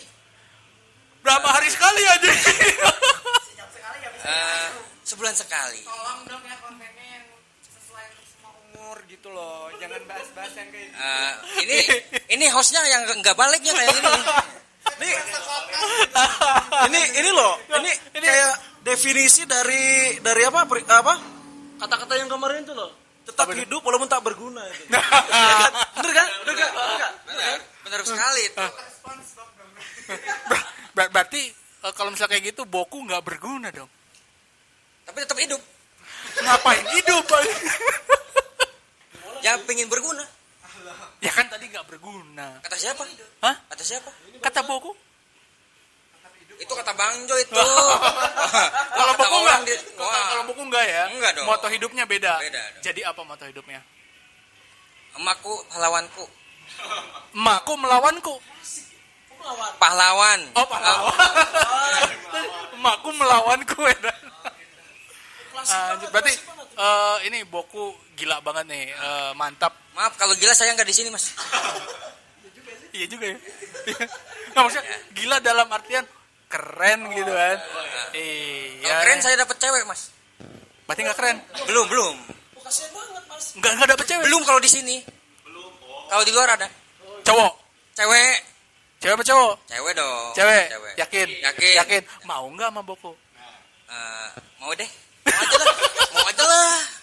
Berapa 1.21 1.47
hari 1.47 1.69
sekali 1.69 2.01
aja? 2.03 2.31
Eh, 4.21 4.67
sebulan 5.03 5.33
sekali. 5.33 5.81
tolong 5.81 6.21
dong 6.25 6.43
ya 6.43 6.55
kontennya 6.59 7.00
umur 8.91 9.07
gitu 9.07 9.31
loh 9.31 9.71
jangan 9.79 10.03
bahas-bahas 10.03 10.51
yang 10.51 10.67
kayak 10.67 10.91
gitu 10.91 10.99
Eh, 10.99 11.31
ini 11.63 11.77
ini 12.35 12.45
hostnya 12.51 12.83
yang 12.91 13.07
nggak 13.07 13.39
baliknya 13.39 13.71
kayak 13.71 13.87
gini. 13.87 14.11
Nih, 14.99 15.11
ini 16.91 17.01
ini 17.23 17.29
loh, 17.31 17.55
ini, 17.79 17.87
Ini- 17.87 18.27
kayak 18.27 18.51
definisi 18.83 19.47
dari 19.47 20.19
dari 20.19 20.43
apa 20.43 20.67
apa 20.67 21.13
kata-kata 21.79 22.19
yang 22.19 22.27
kemarin 22.27 22.67
itu 22.67 22.75
loh. 22.75 22.91
Tetap 23.23 23.47
Apa 23.47 23.63
hidup 23.63 23.79
walaupun 23.79 24.11
tak 24.11 24.27
berguna 24.27 24.59
itu. 24.67 24.83
Kan? 24.91 25.71
Bener 25.95 26.11
kan? 26.11 26.27
Bener 26.43 26.55
kan? 26.59 26.71
Bener 27.31 27.57
benar 27.87 27.99
sekali 28.03 28.41
itu. 28.43 28.59
Ber- 30.51 30.67
ber- 30.99 31.11
berarti 31.15 31.47
eh, 31.55 31.93
kalau 31.95 32.11
misalnya 32.11 32.35
kayak 32.35 32.43
gitu 32.51 32.67
Boku 32.67 32.99
nggak 33.07 33.23
berguna 33.23 33.71
dong. 33.71 33.87
Tapi 35.07 35.15
tetap 35.23 35.39
hidup. 35.39 35.63
Ngapain 36.43 36.83
hidup? 36.91 37.23
Bang? 39.41 39.59
Ya 39.59 39.65
pengen 39.65 39.87
berguna. 39.87 40.23
ya 41.19 41.29
kan 41.29 41.45
tadi 41.47 41.65
nggak 41.67 41.85
berguna. 41.85 42.57
Kata 42.61 42.75
siapa? 42.75 43.03
Hah? 43.41 43.55
Kata 43.67 43.83
siapa? 43.83 44.09
Kata 44.39 44.61
Boku? 44.63 44.91
Itu 46.57 46.73
kata 46.73 46.93
Bang 46.93 47.25
Jo 47.25 47.35
itu. 47.35 47.53
Kalau 47.57 49.13
Kata 49.13 49.17
Boku 49.19 49.37
orang 49.39 49.61
nggak? 49.61 49.77
di- 49.77 49.85
Kalau 49.93 50.09
Wah. 50.09 50.25
kalau 50.27 50.43
Boku 50.45 50.61
nggak 50.63 50.85
ya? 50.85 51.03
Enggak 51.09 51.31
dong. 51.35 51.45
Moto 51.45 51.67
hidupnya 51.67 52.05
beda. 52.05 52.33
Beda 52.37 52.61
dong. 52.61 52.81
Jadi 52.81 53.01
apa 53.01 53.21
moto 53.21 53.43
hidupnya? 53.43 53.81
Emakku 55.13 55.53
pahlawanku. 55.67 56.25
Emakku 57.33 57.73
melawanku. 57.75 58.35
Pahlawan. 59.75 60.39
Oh, 60.53 60.65
pahlawan. 60.69 61.17
Emakku 62.77 63.09
melawanku. 63.11 63.81
ya. 63.83 64.13
Ah, 65.61 65.93
berarti 66.09 66.33
eh, 66.73 67.17
ini 67.27 67.43
Boku 67.43 67.91
gila 68.15 68.39
banget 68.39 68.65
nih, 68.69 68.85
eh, 68.91 69.31
mantap. 69.33 69.73
Maaf 69.91 70.15
kalau 70.15 70.31
gila 70.35 70.55
saya 70.55 70.71
nggak 70.73 70.87
di 70.87 70.95
sini 70.95 71.09
mas. 71.11 71.31
Iya 72.91 73.07
juga 73.07 73.23
ya. 73.23 73.39
Nggak 74.51 74.63
maksudnya 74.67 74.83
gila 75.15 75.39
dalam 75.39 75.63
artian 75.71 76.03
keren 76.51 77.07
gitu 77.15 77.31
kan. 77.31 77.55
Iya. 78.11 78.83
Kalau 78.83 78.99
keren 79.07 79.19
saya 79.23 79.35
dapat 79.39 79.55
cewek 79.63 79.87
mas. 79.87 80.11
Berarti 80.83 81.01
nggak 81.07 81.15
keren? 81.15 81.37
Belum 81.71 81.87
belum. 81.87 82.15
Nggak 83.63 83.71
nggak 83.79 83.89
dapet 83.95 84.05
cewek. 84.11 84.23
Belum 84.27 84.43
kalau 84.43 84.59
di 84.59 84.67
sini. 84.67 84.99
Kalau 86.11 86.23
di 86.27 86.35
luar 86.35 86.59
ada 86.59 86.67
Cowok. 87.23 87.53
cewek. 87.95 88.35
Cewek 88.99 89.15
apa 89.15 89.23
cowok? 89.23 89.53
Cewek 89.71 89.93
dong. 89.95 90.31
Cewek. 90.35 90.65
Cewek. 90.75 90.93
Yakin? 90.99 91.27
Yakin. 91.47 91.73
Yakin. 91.79 92.01
Mau 92.27 92.43
nggak 92.51 92.75
sama 92.75 92.81
Boko? 92.83 93.15
Eh, 93.87 94.27
mau 94.59 94.75
deh. 94.75 94.89
Mau 95.31 95.39
aja 95.39 95.55
lah. 95.63 95.70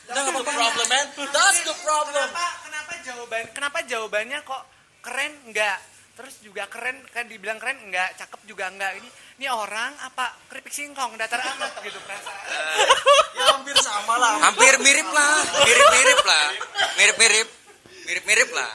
Nggak 0.08 0.24
apa-apa. 0.24 0.52
problem 0.56 0.86
man 0.88 1.06
that's 1.30 1.60
the 1.68 1.76
problem 1.84 2.28
Kenapa 2.28 2.46
kenapa 2.64 2.92
jawaban 3.04 3.44
kenapa 3.52 3.78
jawabannya 3.84 4.38
kok 4.42 4.62
keren 5.04 5.32
enggak? 5.48 5.78
Terus 6.18 6.34
juga 6.42 6.66
keren 6.66 6.98
kan 7.14 7.30
dibilang 7.30 7.62
keren 7.62 7.78
enggak, 7.78 8.18
cakep 8.18 8.42
juga 8.50 8.66
enggak. 8.66 8.98
Ini 8.98 9.08
ini 9.38 9.46
orang 9.46 9.94
apa 10.02 10.34
keripik 10.50 10.74
singkong 10.74 11.14
datar 11.14 11.38
amat 11.38 11.78
gitu 11.78 11.94
perasaan. 12.02 12.42
ya 13.38 13.44
hampir 13.54 13.76
sama 13.78 14.18
lah 14.18 14.34
Hampir 14.50 14.82
mirip 14.82 15.06
lah. 15.14 15.38
Mirip-mirip 15.62 16.20
lah. 16.26 16.46
Mirip-mirip. 16.98 17.48
Mirip-mirip 18.10 18.50
lah. 18.50 18.72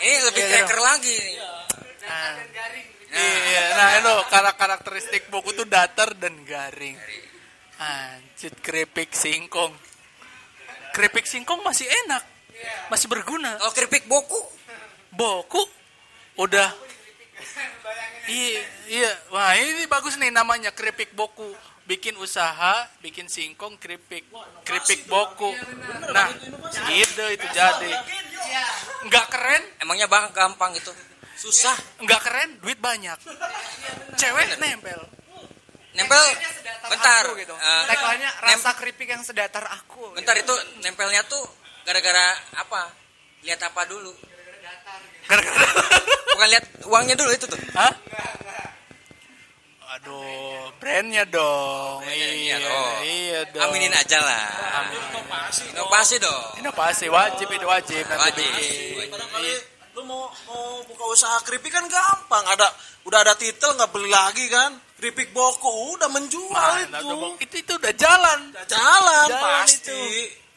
Ini 0.00 0.16
lebih 0.32 0.42
Iya, 0.42 0.48
iya. 0.50 0.58
cracker 0.66 0.80
lagi. 0.82 1.14
nih. 1.14 1.36
Nah. 2.10 2.34
Iya, 3.10 3.64
nah 3.74 3.88
itu 4.02 4.12
karak 4.34 4.56
karakteristik 4.58 5.22
Boku 5.30 5.54
tuh 5.54 5.66
datar 5.66 6.10
dan 6.18 6.42
garing. 6.42 6.98
Anjir, 7.80 8.52
keripik 8.60 9.16
singkong. 9.16 9.72
Keripik 10.92 11.24
singkong 11.24 11.64
masih 11.64 11.88
enak. 12.04 12.20
Masih 12.92 13.08
berguna. 13.08 13.56
Kalau 13.56 13.72
keripik 13.72 14.04
boku, 14.04 14.36
Boku 15.10 15.62
udah 16.38 16.70
Iya, 18.30 18.62
iya. 18.86 19.12
Wah, 19.34 19.58
ini 19.58 19.90
bagus 19.90 20.14
nih 20.20 20.30
namanya 20.30 20.70
keripik 20.70 21.16
boku. 21.18 21.50
Bikin 21.88 22.14
usaha, 22.20 22.86
bikin 23.02 23.26
singkong, 23.26 23.74
keripik. 23.80 24.22
Keripik 24.62 25.10
boku. 25.10 25.50
Nah, 26.14 26.30
ide 26.94 27.26
itu 27.34 27.46
jadi. 27.50 27.90
Nggak 29.08 29.26
keren, 29.34 29.62
emangnya 29.82 30.06
bang 30.06 30.30
gampang 30.30 30.78
itu. 30.78 30.94
Susah. 31.34 31.74
nggak 31.98 32.20
keren, 32.22 32.50
duit 32.62 32.78
banyak. 32.78 33.18
Cewek 34.14 34.60
nempel. 34.62 35.00
Nempel. 35.94 36.24
Bentar. 36.90 37.22
Aku 37.26 37.34
gitu. 37.38 37.54
Eh, 37.54 37.82
Tagline-nya 37.90 38.30
rasa 38.42 38.70
keripik 38.78 39.08
yang 39.10 39.22
sedatar 39.22 39.64
aku. 39.66 40.14
bentar 40.14 40.34
itu 40.38 40.54
nempelnya 40.82 41.22
tuh 41.26 41.42
gara-gara 41.82 42.34
apa? 42.58 42.90
Lihat 43.42 43.60
apa 43.62 43.82
dulu? 43.86 44.12
Gara-gara. 45.26 45.62
Bukan 46.34 46.48
lihat 46.50 46.64
uangnya 46.86 47.14
dulu 47.18 47.30
itu 47.34 47.46
tuh. 47.46 47.58
Hah? 47.74 47.92
Aduh, 49.98 50.70
brandnya 50.78 51.26
dong. 51.26 52.06
Brandnya 52.06 52.56
iya, 52.56 52.56
dong. 52.62 52.94
iya 53.02 53.40
dong. 53.50 53.62
Aminin 53.74 53.90
aja 53.90 54.18
lah. 54.22 54.46
Inovasi 55.74 56.22
dong. 56.22 56.62
Ini 56.62 56.70
pasti 56.70 57.10
wajib 57.10 57.50
itu 57.50 57.66
wajib 57.66 58.06
nanti 58.06 58.46
Wajib. 58.46 59.10
barangkali 59.10 59.52
lu 59.98 60.06
mau 60.06 60.30
mau 60.46 60.78
buka 60.86 61.04
usaha 61.10 61.42
keripik 61.42 61.74
kan 61.74 61.82
gampang 61.90 62.46
ada 62.46 62.70
udah 63.02 63.26
ada 63.26 63.34
titel 63.34 63.74
nggak 63.74 63.90
beli 63.90 64.06
lagi 64.06 64.46
kan 64.46 64.70
keripik 65.00 65.32
boku 65.32 65.96
udah 65.96 66.06
menjual 66.06 66.52
Mana 66.52 67.00
itu 67.00 67.16
itu 67.40 67.54
itu 67.64 67.72
udah 67.72 67.92
jalan. 67.96 68.38
udah 68.52 68.64
jalan, 68.68 69.26
Jalan 69.32 69.40
pasti 69.64 69.80
itu. 69.80 69.96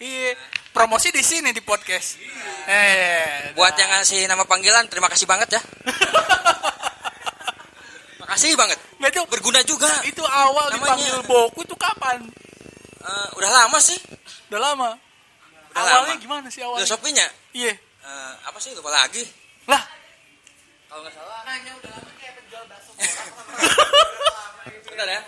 Iya. 0.04 0.36
Promosi 0.76 1.08
di 1.10 1.24
sini 1.24 1.50
di 1.50 1.64
podcast. 1.64 2.20
Eh. 2.68 3.56
Buat 3.56 3.72
yang 3.78 3.88
ngasih 3.88 4.28
nama 4.28 4.44
panggilan, 4.44 4.84
terima 4.92 5.08
kasih 5.08 5.24
banget 5.24 5.56
ya. 5.56 5.62
Makasih 8.20 8.56
banget. 8.56 8.78
Nggak, 9.00 9.10
itu 9.14 9.22
Berguna 9.32 9.60
juga. 9.64 9.90
itu 10.04 10.24
awal 10.24 10.72
Namanya- 10.72 10.96
dipanggil 11.00 11.18
Boku 11.24 11.60
itu 11.62 11.76
kapan? 11.76 12.20
Eh, 13.00 13.28
udah 13.36 13.50
lama 13.64 13.78
sih. 13.80 14.00
Udah 14.52 14.60
lama. 14.62 14.90
Udah 15.72 15.82
awalnya 15.82 16.16
lama. 16.16 16.24
gimana 16.24 16.48
sih 16.50 16.62
awalnya? 16.64 16.84
Filosofinya 16.84 17.28
Iya. 17.52 17.74
eh, 18.04 18.34
apa 18.44 18.58
sih 18.60 18.72
lupa 18.74 18.90
lagi. 18.90 19.24
Lah, 19.68 19.84
Kalau 20.88 21.02
nggak 21.02 21.14
salah. 21.16 21.40
Bentar 24.84 25.08
ya. 25.10 25.22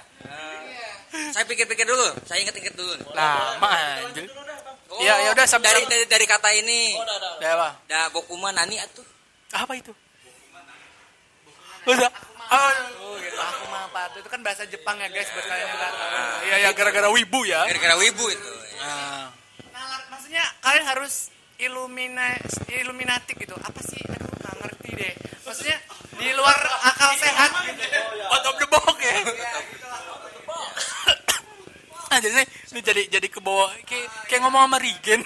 Saya 1.31 1.45
pikir-pikir 1.47 1.85
dulu. 1.85 2.07
Saya 2.23 2.43
inget-inget 2.43 2.75
dulu. 2.75 2.93
lama 3.11 3.69
anjir. 4.03 4.27
Oh, 4.85 5.01
Ya, 5.01 5.17
ya 5.27 5.29
udah, 5.33 5.43
sampai- 5.43 5.73
dari, 5.73 5.81
dari 5.89 6.05
dari 6.07 6.25
kata 6.25 6.49
ini. 6.55 6.95
Udah 6.95 7.51
apa? 7.57 7.69
Da 7.89 8.07
bokuma 8.13 8.51
nani 8.51 8.79
atuh. 8.79 9.03
Apa 9.51 9.73
itu? 9.75 9.91
Udah. 11.85 12.09
Oh, 12.45 12.71
Oh, 13.01 13.13
gitu. 13.17 13.35
Aku 13.35 13.63
mah? 13.67 13.89
Itu 14.13 14.29
kan 14.29 14.39
bahasa 14.39 14.63
Jepang 14.69 15.01
ya 15.01 15.09
guys 15.09 15.27
buat 15.33 15.43
kalian 15.43 15.65
yang 15.65 15.79
tahu. 15.81 15.95
iya 16.45 16.55
ya 16.61 16.69
gara-gara 16.71 17.09
wibu 17.09 17.39
ya. 17.43 17.65
Gara-gara 17.65 17.95
wibu 17.97 18.25
itu. 18.29 18.49
Nah, 18.79 19.33
Nalar, 19.73 20.01
maksudnya 20.07 20.45
kalian 20.61 20.85
harus 20.85 21.33
ilumina 21.61 22.35
illuminati 22.71 23.31
gitu. 23.37 23.55
Apa 23.55 23.79
sih? 23.83 23.99
Aduh, 24.03 24.29
nggak 24.41 24.55
ngerti 24.61 24.89
deh. 24.95 25.13
Maksudnya 25.45 25.77
di 26.15 26.29
luar 26.35 26.57
akal 26.83 27.11
sehat 27.19 27.51
gitu. 27.69 27.99
out 28.31 28.45
of 28.47 28.55
the 28.59 28.67
box 28.67 28.95
ya. 29.03 29.15
Ah, 32.05 32.19
jadi 32.23 32.47
ini, 32.47 32.79
jadi 32.79 33.01
jadi 33.11 33.27
ke 33.27 33.43
bawah 33.43 33.67
kayak, 33.83 34.07
kayak 34.31 34.41
ngomong 34.45 34.69
sama 34.69 34.77
Regen. 34.79 35.21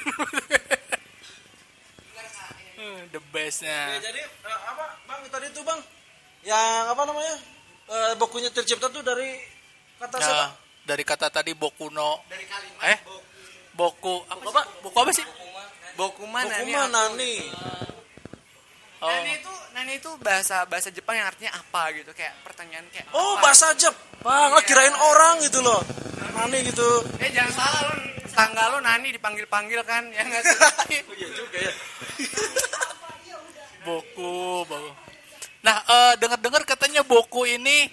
Hmm, 2.79 2.99
The 3.11 3.19
bestnya. 3.29 3.99
Ya, 3.99 4.09
jadi 4.09 4.21
eh, 4.23 4.59
apa 4.71 4.95
bang 5.03 5.21
tadi 5.27 5.51
itu 5.51 5.61
bang 5.67 5.79
yang 6.47 6.87
apa 6.87 7.03
namanya 7.03 7.35
Eh, 7.89 8.13
bokunya 8.21 8.53
tercipta 8.53 8.85
tuh 8.93 9.01
dari 9.01 9.33
kata 9.97 10.21
Ya, 10.21 10.25
siapa 10.29 10.47
dari 10.85 11.03
kata 11.05 11.27
tadi 11.33 11.57
Bokuno. 11.57 12.21
Dari 12.29 12.45
kalimat 12.45 12.85
Eh, 12.85 12.97
Boku 13.73 14.21
apa? 14.29 14.41
Apa? 14.45 14.61
sih? 14.61 14.81
Boku 14.85 14.97
apa 15.01 15.11
sih? 15.13 15.25
Bokuma 15.99 16.47
nani. 16.47 16.71
Bokuma 16.71 16.83
nani 16.87 17.33
Oh, 18.99 19.07
Nani 19.07 19.31
itu 19.39 19.51
nani 19.71 19.91
itu 19.95 20.11
bahasa 20.19 20.67
bahasa 20.67 20.91
Jepang 20.91 21.15
yang 21.15 21.31
artinya 21.31 21.55
apa 21.55 21.87
gitu 21.95 22.11
kayak 22.11 22.35
pertanyaan 22.43 22.83
kayak 22.91 23.07
oh 23.15 23.39
apa? 23.39 23.47
bahasa 23.47 23.71
Jepang 23.79 24.51
lah 24.51 24.59
kirain 24.67 24.91
orang 24.91 25.39
gitu 25.39 25.63
loh 25.63 25.79
nani 26.35 26.67
gitu 26.67 26.83
Eh 27.23 27.31
jangan 27.31 27.51
salah 27.55 27.81
lu 27.87 27.95
tangga 28.27 28.63
lu 28.75 28.83
nani 28.83 29.15
dipanggil-panggil 29.15 29.87
kan 29.87 30.03
ya 30.11 30.23
enggak 30.27 30.43
sih? 30.43 30.55
iya 31.19 31.27
juga 31.31 31.57
ya 31.63 31.73
Boku, 33.87 34.67
Boku. 34.67 34.91
Nah, 35.63 35.79
eh, 35.87 36.13
dengar-dengar 36.19 36.67
katanya 36.67 37.01
Boku 37.07 37.47
ini 37.47 37.87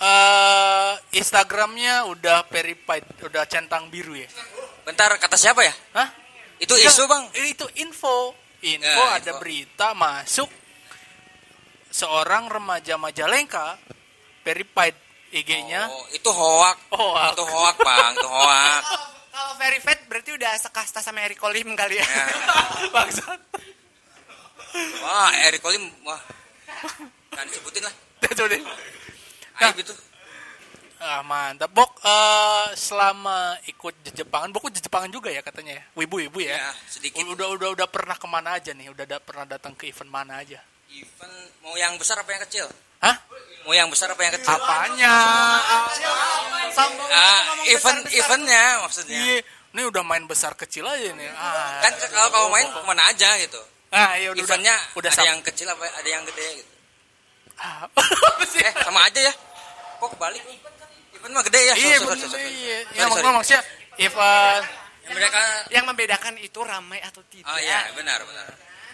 eh 0.00 0.92
Instagramnya 1.12 2.08
udah 2.08 2.48
verified, 2.48 3.04
udah 3.20 3.44
centang 3.44 3.92
biru 3.92 4.16
ya. 4.16 4.28
Bentar 4.88 5.12
kata 5.20 5.36
siapa 5.36 5.60
ya? 5.60 5.76
Hah? 5.92 6.19
Itu 6.60 6.74
isu, 6.76 7.08
Bang. 7.08 7.24
Itu 7.32 7.66
info. 7.80 8.36
Info 8.60 8.84
Ya, 8.84 9.16
ada 9.16 9.32
info. 9.32 9.40
berita 9.40 9.96
masuk 9.96 10.52
seorang 11.88 12.52
remaja 12.52 13.00
Majalengka 13.00 13.80
verified 14.44 14.94
IG-nya. 15.32 15.88
Oh, 15.88 16.04
itu 16.12 16.28
hoak. 16.28 16.78
Hoak. 16.92 17.32
Itu 17.32 17.44
hoak, 17.48 17.76
Bang. 17.80 18.12
Itu 18.14 18.28
hoak. 18.28 18.82
Kalau 18.84 19.06
kalau 19.30 19.52
verified 19.56 20.00
berarti 20.04 20.30
udah 20.36 20.52
sekasta 20.60 21.00
sama 21.00 21.24
Eric 21.24 21.40
Olim 21.40 21.72
kali 21.72 21.96
ya. 21.96 22.04
Ya. 22.04 22.24
Bangsat. 22.94 23.40
Wah, 25.00 25.32
Eric 25.48 25.64
Olim, 25.64 25.88
wah. 26.04 26.20
Jangan 27.32 27.46
disebutin 27.48 27.82
lah. 27.88 27.94
Deh. 28.20 28.62
Aib 29.64 29.76
itu. 29.80 29.94
Ah, 31.00 31.24
mantap. 31.24 31.72
Bok, 31.72 31.96
eh, 32.04 32.76
selama 32.76 33.56
ikut 33.64 33.96
Jepangan, 34.12 34.52
Bok 34.52 34.68
Jepangan 34.68 35.08
juga 35.08 35.32
ya 35.32 35.40
katanya 35.40 35.80
ya? 35.80 35.82
Wibu-wibu 35.96 36.44
ya? 36.44 36.60
Ya, 36.60 36.70
sedikit. 36.84 37.24
Udah, 37.24 37.48
udah, 37.50 37.72
udah 37.72 37.88
pernah 37.88 38.20
ke 38.20 38.28
mana 38.28 38.60
aja 38.60 38.76
nih? 38.76 38.92
Udah 38.92 39.08
da- 39.08 39.22
pernah 39.24 39.48
datang 39.48 39.72
ke 39.72 39.88
event 39.88 40.12
mana 40.12 40.44
aja? 40.44 40.60
Event 40.92 41.34
mau 41.64 41.72
yang 41.74 41.96
besar 41.96 42.20
apa 42.20 42.28
yang 42.30 42.44
kecil? 42.44 42.68
Hah? 43.00 43.16
Mau 43.64 43.72
yang 43.72 43.88
besar 43.88 44.12
apa 44.12 44.20
yang 44.20 44.34
kecil? 44.36 44.52
Apanya? 44.52 45.14
Ngomong 46.76 47.64
event 47.64 48.04
besar-besar. 48.04 48.18
eventnya 48.20 48.64
maksudnya. 48.84 49.16
Iya, 49.16 49.36
ini 49.72 49.82
udah 49.88 50.02
main 50.04 50.24
besar 50.28 50.52
kecil 50.52 50.84
aja 50.84 51.08
nih. 51.16 51.28
Ah, 51.32 51.80
Kan 51.80 51.92
kalau 52.12 52.28
kamu 52.28 52.48
main 52.52 52.66
ke 52.68 52.80
mana 52.84 53.02
aja 53.08 53.40
gitu. 53.40 53.60
ah, 53.90 54.14
iya, 54.14 54.30
udah, 54.30 54.44
Eventnya 54.44 54.76
udah 54.94 55.10
ada 55.10 55.24
yang 55.26 55.40
kecil 55.40 55.66
apa 55.66 55.82
ada 55.82 56.08
yang 56.08 56.22
gede 56.28 56.60
gitu. 56.60 56.72
Ah, 57.56 57.88
apa 57.88 58.44
sih? 58.44 58.60
Eh, 58.60 58.74
sama 58.84 59.00
aja 59.02 59.20
ya. 59.20 59.32
Kok 59.96 60.12
kebalik? 60.12 60.44
Event 61.20 61.32
mah 61.32 61.44
gede 61.44 61.60
ya. 61.60 61.74
iya, 61.74 61.96
iya. 62.48 62.78
Ya, 62.90 63.04
sorry. 63.04 63.04
maksudnya 63.06 63.32
maksudnya 63.32 63.62
event 63.98 64.64
Yang 65.00 65.14
mereka 65.16 65.40
Yang 65.68 65.84
membedakan 65.86 66.34
itu 66.38 66.60
ramai 66.60 66.98
atau 67.00 67.20
tidak. 67.26 67.44
Oh 67.44 67.58
iya, 67.58 67.92
benar, 67.92 68.20
benar. 68.22 68.46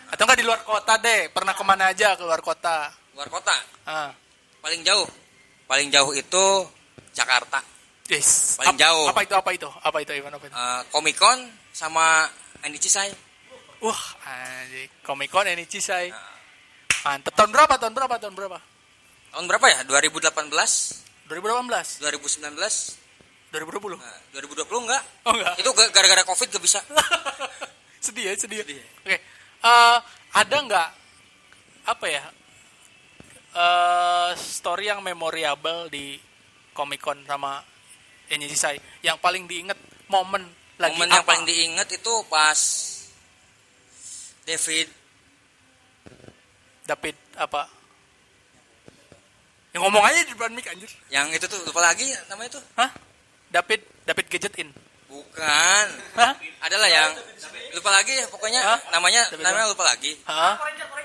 atau 0.06 0.22
enggak 0.22 0.38
di 0.38 0.46
luar 0.46 0.60
kota 0.62 0.94
deh? 0.96 1.30
Pernah 1.30 1.52
ke 1.52 1.62
mana 1.62 1.90
aja 1.90 2.14
ke 2.14 2.22
luar 2.22 2.38
kota? 2.38 2.90
Luar 3.12 3.26
kota 3.26 3.54
Ah, 3.84 4.10
paling 4.58 4.82
jauh. 4.82 5.06
Paling 5.66 5.90
jauh 5.90 6.10
itu 6.10 6.44
Jakarta. 7.10 7.58
yes. 8.06 8.54
Paling 8.56 8.74
Ap- 8.74 8.80
jauh. 8.80 9.06
Apa 9.10 9.20
itu? 9.22 9.34
Apa 9.34 9.50
itu? 9.50 9.68
Apa 9.68 9.98
itu 10.00 10.10
event 10.14 10.34
apa 10.34 10.44
itu? 10.46 10.54
Eh, 10.54 10.80
Comic 10.90 11.14
Con 11.14 11.38
sama 11.70 12.26
NDC 12.62 12.86
saya. 12.86 13.14
Wah, 13.78 14.02
anjing. 14.24 14.88
Comic 15.02 15.28
Con 15.28 15.44
ini 15.44 15.66
Cisai. 15.66 16.08
Mantep. 17.04 17.34
Tahun 17.34 17.50
berapa? 17.50 17.74
Tahun 17.76 17.92
berapa? 17.92 18.14
Tahun 18.16 18.34
berapa? 18.34 18.58
Tahun 19.30 19.44
berapa 19.44 19.66
ya? 19.68 19.78
2018, 19.84 20.32
2018? 21.26 22.02
2019, 22.02 22.54
2020? 23.50 23.98
nah, 23.98 24.18
2020 24.30 24.84
enggak? 24.86 25.02
Oh 25.26 25.32
enggak. 25.34 25.54
Itu 25.58 25.70
ga- 25.74 25.90
gara-gara 25.90 26.22
Covid 26.22 26.48
gak 26.50 26.64
bisa. 26.64 26.80
sedih 28.04 28.30
ya, 28.30 28.34
sedih. 28.38 28.62
ya? 28.62 28.86
Oke. 29.02 29.18
Eh, 29.62 29.98
ada 30.32 30.56
nggak 30.62 30.88
apa 31.86 32.06
ya? 32.06 32.24
eh 33.56 34.30
story 34.36 34.92
yang 34.92 35.00
memorable 35.00 35.88
di 35.88 36.20
Comic 36.76 37.00
Con 37.00 37.24
sama 37.24 37.64
Enyisai 38.28 38.76
yang 39.00 39.16
paling 39.16 39.48
diinget 39.48 39.80
momen 40.12 40.44
lagi 40.76 40.92
Momen 40.92 41.08
yang 41.08 41.24
apa? 41.24 41.32
paling 41.32 41.48
diinget 41.48 41.88
itu 41.88 42.14
pas 42.28 42.60
David 44.44 44.92
David 46.84 47.16
apa? 47.40 47.64
Yang 49.76 49.82
ngomong 49.84 50.04
aja 50.08 50.24
di 50.24 50.32
depan 50.32 50.50
mic 50.56 50.64
anjir. 50.66 50.88
yang 51.12 51.28
itu 51.28 51.44
tuh 51.44 51.60
lupa 51.68 51.84
lagi 51.84 52.08
namanya 52.32 52.56
tuh. 52.56 52.64
Hah? 52.80 52.88
David 53.52 53.84
David 54.08 54.26
Gadget 54.32 54.56
In. 54.56 54.72
Bukan. 55.04 55.86
Hah? 56.16 56.32
Adalah 56.64 56.88
yang 56.88 57.12
lupa 57.76 57.92
lagi 57.92 58.16
ya 58.16 58.24
pokoknya 58.26 58.60
Hah? 58.64 58.78
namanya 58.88 59.28
David 59.28 59.44
namanya 59.44 59.66
lupa 59.68 59.84
lagi. 59.84 60.16
Hah? 60.24 60.56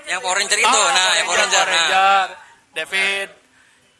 Yang 0.08 0.20
Power 0.24 0.36
Ranger 0.40 0.56
itu. 0.56 0.72
Ah, 0.72 0.88
nah, 0.88 1.10
yang 1.12 1.26
Power 1.28 1.38
Ranger. 1.38 1.60
Nah, 1.60 1.76
Ranger. 1.76 2.26
David 2.72 3.28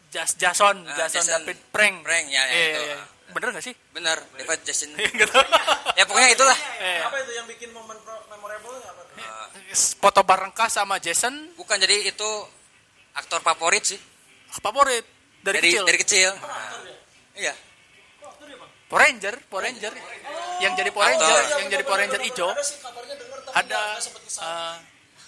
Jas 0.08 0.30
Jason, 0.34 0.76
Ah, 0.82 0.96
Jason, 0.98 1.20
Jason. 1.20 1.40
David 1.44 1.58
Prank. 1.68 1.94
Prank, 2.00 2.26
ya, 2.28 2.40
ya, 2.40 2.44
Iya, 2.48 2.64
itu. 2.64 2.80
iya, 2.80 2.96
iya. 2.96 2.98
Bener 3.32 3.48
gak 3.52 3.64
sih? 3.64 3.74
bener 3.92 4.16
David 4.32 4.60
Jason. 4.64 4.88
gitu. 5.20 5.36
ya 5.92 6.04
pokoknya 6.04 6.32
itulah. 6.32 6.56
Eh, 6.80 7.00
Apa 7.04 7.16
itu 7.20 7.32
yang 7.32 7.44
bikin 7.44 7.68
momen 7.72 8.00
memorable 8.28 8.80
apa? 8.80 9.04
tuh? 9.04 9.20
foto 10.00 10.20
bareng 10.20 10.52
kah 10.52 10.68
sama 10.68 10.96
Jason 10.96 11.52
Bukan 11.56 11.76
jadi 11.76 12.08
itu 12.08 12.28
aktor 13.12 13.40
favorit 13.40 13.84
sih. 13.84 14.00
Favorit 14.60 15.04
dari, 15.40 15.58
dari 15.58 15.68
kecil. 15.72 15.84
dari 15.88 15.98
kecil. 15.98 16.30
Iya. 17.36 17.54
Power 18.92 19.08
Ranger, 19.08 19.34
Power 19.48 19.64
Ranger. 19.64 19.92
Yang 20.60 20.72
jadi 20.76 20.90
Power. 20.92 21.08
Ranger, 21.08 21.42
yang 21.64 21.68
jadi 21.72 21.84
Power 21.88 21.98
Ranger 22.04 22.20
hijau. 22.28 22.52
Ada 23.52 23.80
eh, 23.96 24.74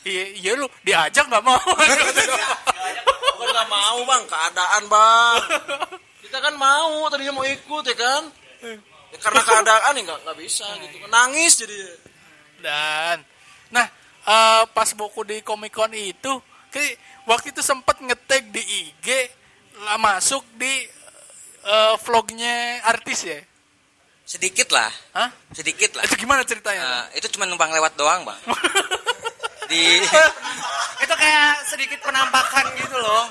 iya, 0.05 0.25
iya 0.37 0.53
lu 0.61 0.69
diajak 0.87 1.25
nggak 1.33 1.45
mau. 1.45 1.57
Bukan 1.57 3.49
nggak 3.49 3.69
mau 3.73 3.99
bang, 4.05 4.23
keadaan 4.29 4.83
bang. 4.93 5.41
Kita 6.21 6.39
kan 6.45 6.55
mau, 6.61 7.09
tadinya 7.09 7.41
mau 7.41 7.45
ikut 7.49 7.85
ya 7.89 7.97
kan. 7.97 8.23
Ya, 8.61 9.19
karena 9.25 9.41
keadaan 9.41 9.93
ya 9.97 10.03
nggak 10.13 10.19
nggak 10.29 10.39
bisa 10.45 10.67
gitu. 10.85 11.09
Nangis 11.09 11.53
jadi. 11.57 11.77
Dan 12.61 13.25
nah 13.73 13.89
eh, 14.29 14.63
pas 14.77 14.93
buku 14.93 15.25
di 15.25 15.41
Comic 15.41 15.73
Con 15.73 15.93
itu, 15.97 16.37
kayak 16.75 16.99
waktu 17.31 17.55
itu 17.55 17.63
sempet 17.63 18.03
ngetag 18.03 18.51
di 18.51 18.59
IG 18.59 19.07
lah 19.87 19.99
masuk 20.03 20.43
di 20.59 20.91
eh, 21.63 21.95
vlognya 22.03 22.83
artis 22.83 23.23
ya. 23.23 23.39
Sedikit 24.25 24.73
lah. 24.75 24.91
Hah? 25.15 25.31
Sedikit 25.53 25.95
lah. 25.95 26.03
Itu 26.09 26.17
gimana 26.17 26.43
ceritanya? 26.43 26.83
Nah, 26.83 27.07
itu 27.13 27.29
cuma 27.37 27.45
numpang 27.45 27.69
lewat 27.71 27.93
doang, 27.95 28.25
Bang. 28.25 28.41
Di 29.71 30.01
Itu 31.05 31.15
kayak 31.17 31.69
sedikit 31.69 32.01
penampakan 32.05 32.73
gitu 32.81 32.97
loh. 32.99 33.29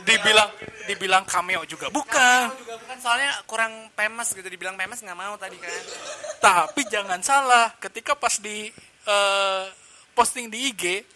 dibilang 0.00 0.50
dibilang 0.90 1.22
cameo 1.22 1.62
juga 1.68 1.86
bukan. 1.92 2.50
Juga 2.58 2.74
bukan 2.82 2.98
soalnya 2.98 3.30
kurang 3.46 3.94
famous 3.94 4.34
gitu 4.34 4.48
dibilang 4.50 4.74
famous 4.74 4.98
nggak 5.04 5.18
mau 5.18 5.38
tadi 5.38 5.54
kan. 5.60 5.70
Tapi 6.42 6.82
jangan 6.90 7.20
salah, 7.22 7.70
ketika 7.78 8.18
pas 8.18 8.42
di 8.42 8.66
eh, 9.06 9.64
posting 10.14 10.50
di 10.50 10.74
IG 10.74 11.06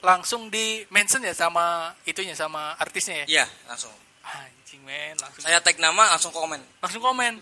langsung 0.00 0.48
di 0.48 0.84
mention 0.88 1.20
ya 1.20 1.32
sama 1.32 1.92
itunya 2.02 2.32
sama 2.32 2.72
artisnya 2.74 3.24
ya. 3.24 3.26
Iya, 3.26 3.46
langsung. 3.66 3.92
Anjing 4.20 4.80
men, 4.80 5.16
langsung 5.16 5.42
Saya 5.42 5.58
tag 5.58 5.76
nama 5.76 6.10
langsung 6.10 6.30
komen. 6.30 6.60
langsung 6.78 7.00
komen. 7.00 7.40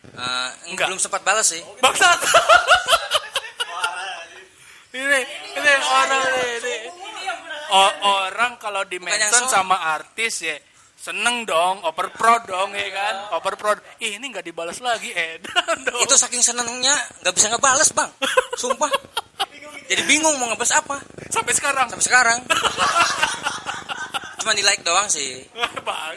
Eh, 0.00 0.48
Enggak. 0.68 0.88
belum 0.88 0.98
sempat 0.98 1.20
balas 1.20 1.46
sih. 1.46 1.60
Bangsat. 1.82 2.18
ini 4.90 5.20
ini 5.54 5.72
orang 5.86 6.24
ini, 6.26 6.42
ini. 6.58 6.74
O- 7.70 7.96
orang 8.18 8.58
kalau 8.58 8.82
di 8.82 8.98
mention 8.98 9.46
sama 9.46 9.78
artis 9.94 10.42
ya 10.42 10.58
seneng 11.00 11.48
dong, 11.48 11.80
oper 11.80 12.12
pro 12.12 12.42
dong 12.44 12.74
ya 12.74 12.90
kan, 12.90 13.14
oper 13.32 13.54
pro. 13.56 13.72
Ih, 13.98 14.20
ini 14.20 14.28
nggak 14.28 14.44
dibalas 14.44 14.82
lagi, 14.82 15.08
edan 15.10 15.78
dong. 15.86 16.02
Itu 16.02 16.12
saking 16.12 16.42
senengnya 16.42 16.92
nggak 17.22 17.32
bisa 17.32 17.48
ngebales, 17.48 17.88
Bang. 17.94 18.10
Sumpah. 18.60 18.90
Jadi 19.90 20.02
bingung 20.06 20.38
mau 20.38 20.46
ngebales 20.46 20.70
apa 20.72 20.96
sampai 21.28 21.50
sekarang. 21.50 21.86
sampai 21.88 22.06
sekarang. 22.06 22.38
Cuma 24.38 24.54
di 24.54 24.62
like 24.62 24.80
doang 24.80 25.06
sih. 25.06 25.44
Bang, 25.86 26.16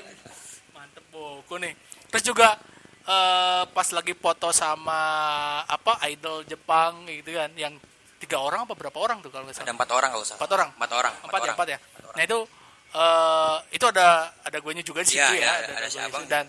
mantep 0.72 1.04
buku 1.10 1.58
nih. 1.58 1.74
Terus 2.08 2.24
juga 2.24 2.54
eh, 3.04 3.64
pas 3.66 3.88
lagi 3.90 4.14
foto 4.14 4.54
sama 4.54 5.02
apa 5.66 5.98
idol 6.08 6.46
Jepang 6.46 7.04
gitu 7.10 7.34
kan, 7.34 7.50
yang 7.54 7.74
tiga 8.16 8.40
orang 8.40 8.64
apa 8.64 8.74
berapa 8.74 8.96
orang 8.96 9.20
tuh 9.20 9.28
kalau 9.28 9.44
nggak 9.44 9.58
Ada 9.58 9.66
salah? 9.66 9.76
empat 9.76 9.90
orang 9.92 10.10
kalau 10.12 10.24
usah. 10.24 10.36
Empat 10.38 10.52
orang. 10.54 10.70
Empat 10.72 10.92
orang. 10.94 11.14
Empat 11.20 11.34
ya, 11.34 11.44
orang. 11.44 11.56
empat 11.56 11.68
ya. 11.68 11.78
Nah 12.14 12.24
itu 12.24 12.40
eh, 12.94 13.58
itu 13.74 13.86
ada 13.86 14.08
ada 14.40 14.58
guanya 14.60 14.84
juga 14.86 15.00
di 15.02 15.10
situ 15.10 15.20
Iya, 15.20 15.34
ya, 15.36 15.54
iya, 15.60 15.74
ada 15.74 15.88
si 15.90 15.98
guanya 15.98 16.08
abang. 16.08 16.22
situ. 16.22 16.32
dan 16.32 16.46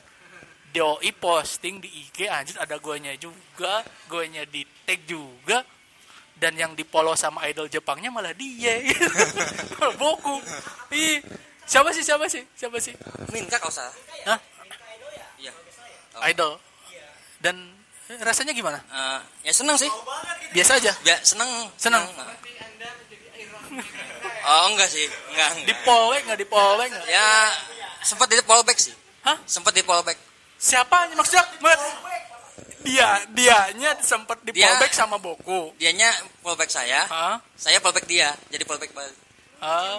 Doi 0.71 1.11
posting 1.15 1.79
di 1.79 1.87
IG 1.89 2.27
anjir 2.27 2.59
ada 2.59 2.77
guanya 2.77 3.15
juga, 3.15 3.81
guanya 4.05 4.43
di 4.45 4.67
tag 4.83 5.07
juga 5.07 5.63
dan 6.35 6.53
yang 6.55 6.73
di 6.73 6.83
follow 6.83 7.15
sama 7.15 7.47
idol 7.47 7.67
Jepangnya 7.67 8.09
malah 8.09 8.33
dia 8.33 8.79
Boku. 10.01 10.43
Ih, 10.91 11.23
siapa 11.65 11.91
sih 11.91 12.03
siapa 12.03 12.27
sih? 12.27 12.43
Siapa 12.53 12.77
sih? 12.79 12.93
Minka 13.31 13.57
kalau 13.57 13.71
usah. 13.71 13.89
Hah? 14.27 14.39
Iya. 15.37 15.53
idol 16.27 16.59
dan 17.39 17.57
eh, 18.07 18.19
rasanya 18.21 18.51
gimana 18.51 18.79
Eh, 18.85 19.21
ya 19.45 19.53
seneng 19.53 19.77
sih. 19.77 19.91
biasa 20.51 20.79
aja 20.79 20.93
Ya 21.03 21.17
seneng. 21.21 21.49
Seneng. 21.77 22.03
Oh 24.45 24.65
enggak 24.71 24.87
sih, 24.87 25.09
enggak. 25.33 25.51
enggak. 25.51 25.67
dipolek 25.67 26.23
nggak 26.25 26.39
dipolek 26.39 26.89
nggak 26.89 27.07
Ya 27.09 27.27
sempat 28.01 28.29
di 28.29 28.37
fallback 28.39 28.77
sih. 28.77 28.93
hah 29.23 29.41
Sempat 29.45 29.73
di 29.73 29.81
fallback. 29.81 30.19
siapa 30.55 31.09
maksudnya? 31.13 31.45
Dia 32.85 33.09
dianya 33.33 33.97
sempat 33.99 34.39
dipolek 34.43 34.93
sama 34.93 35.17
Boku 35.17 35.73
Dianya 35.75 36.13
fallback 36.41 36.69
saya, 36.69 37.09
hah 37.09 37.37
saya 37.57 37.81
fallback 37.81 38.05
dia. 38.05 38.31
Jadi 38.49 38.63
fallback 38.63 38.93
balik. 38.93 39.17
Ah, 39.59 39.97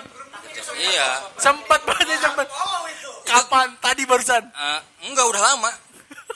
Iya. 0.77 1.25
sempat 1.35 1.81
banget 1.81 2.21
sempat 2.21 2.47
kapan 3.25 3.73
tadi 3.79 4.05
barusan 4.05 4.43
Eh, 4.45 4.79
enggak 5.03 5.25
udah 5.25 5.41
lama. 5.41 5.71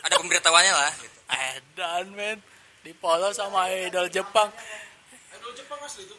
Ada 0.01 0.17
pemberitahuannya 0.17 0.73
lah. 0.73 0.91
Gitu. 0.97 1.17
edan 1.29 2.05
men 2.17 2.37
dipolo 2.81 3.29
sama 3.29 3.69
idol 3.69 4.09
Jepang 4.09 4.49
Idol 5.29 5.53
Jepang 5.53 5.77
asli 5.83 6.03
itu. 6.03 6.15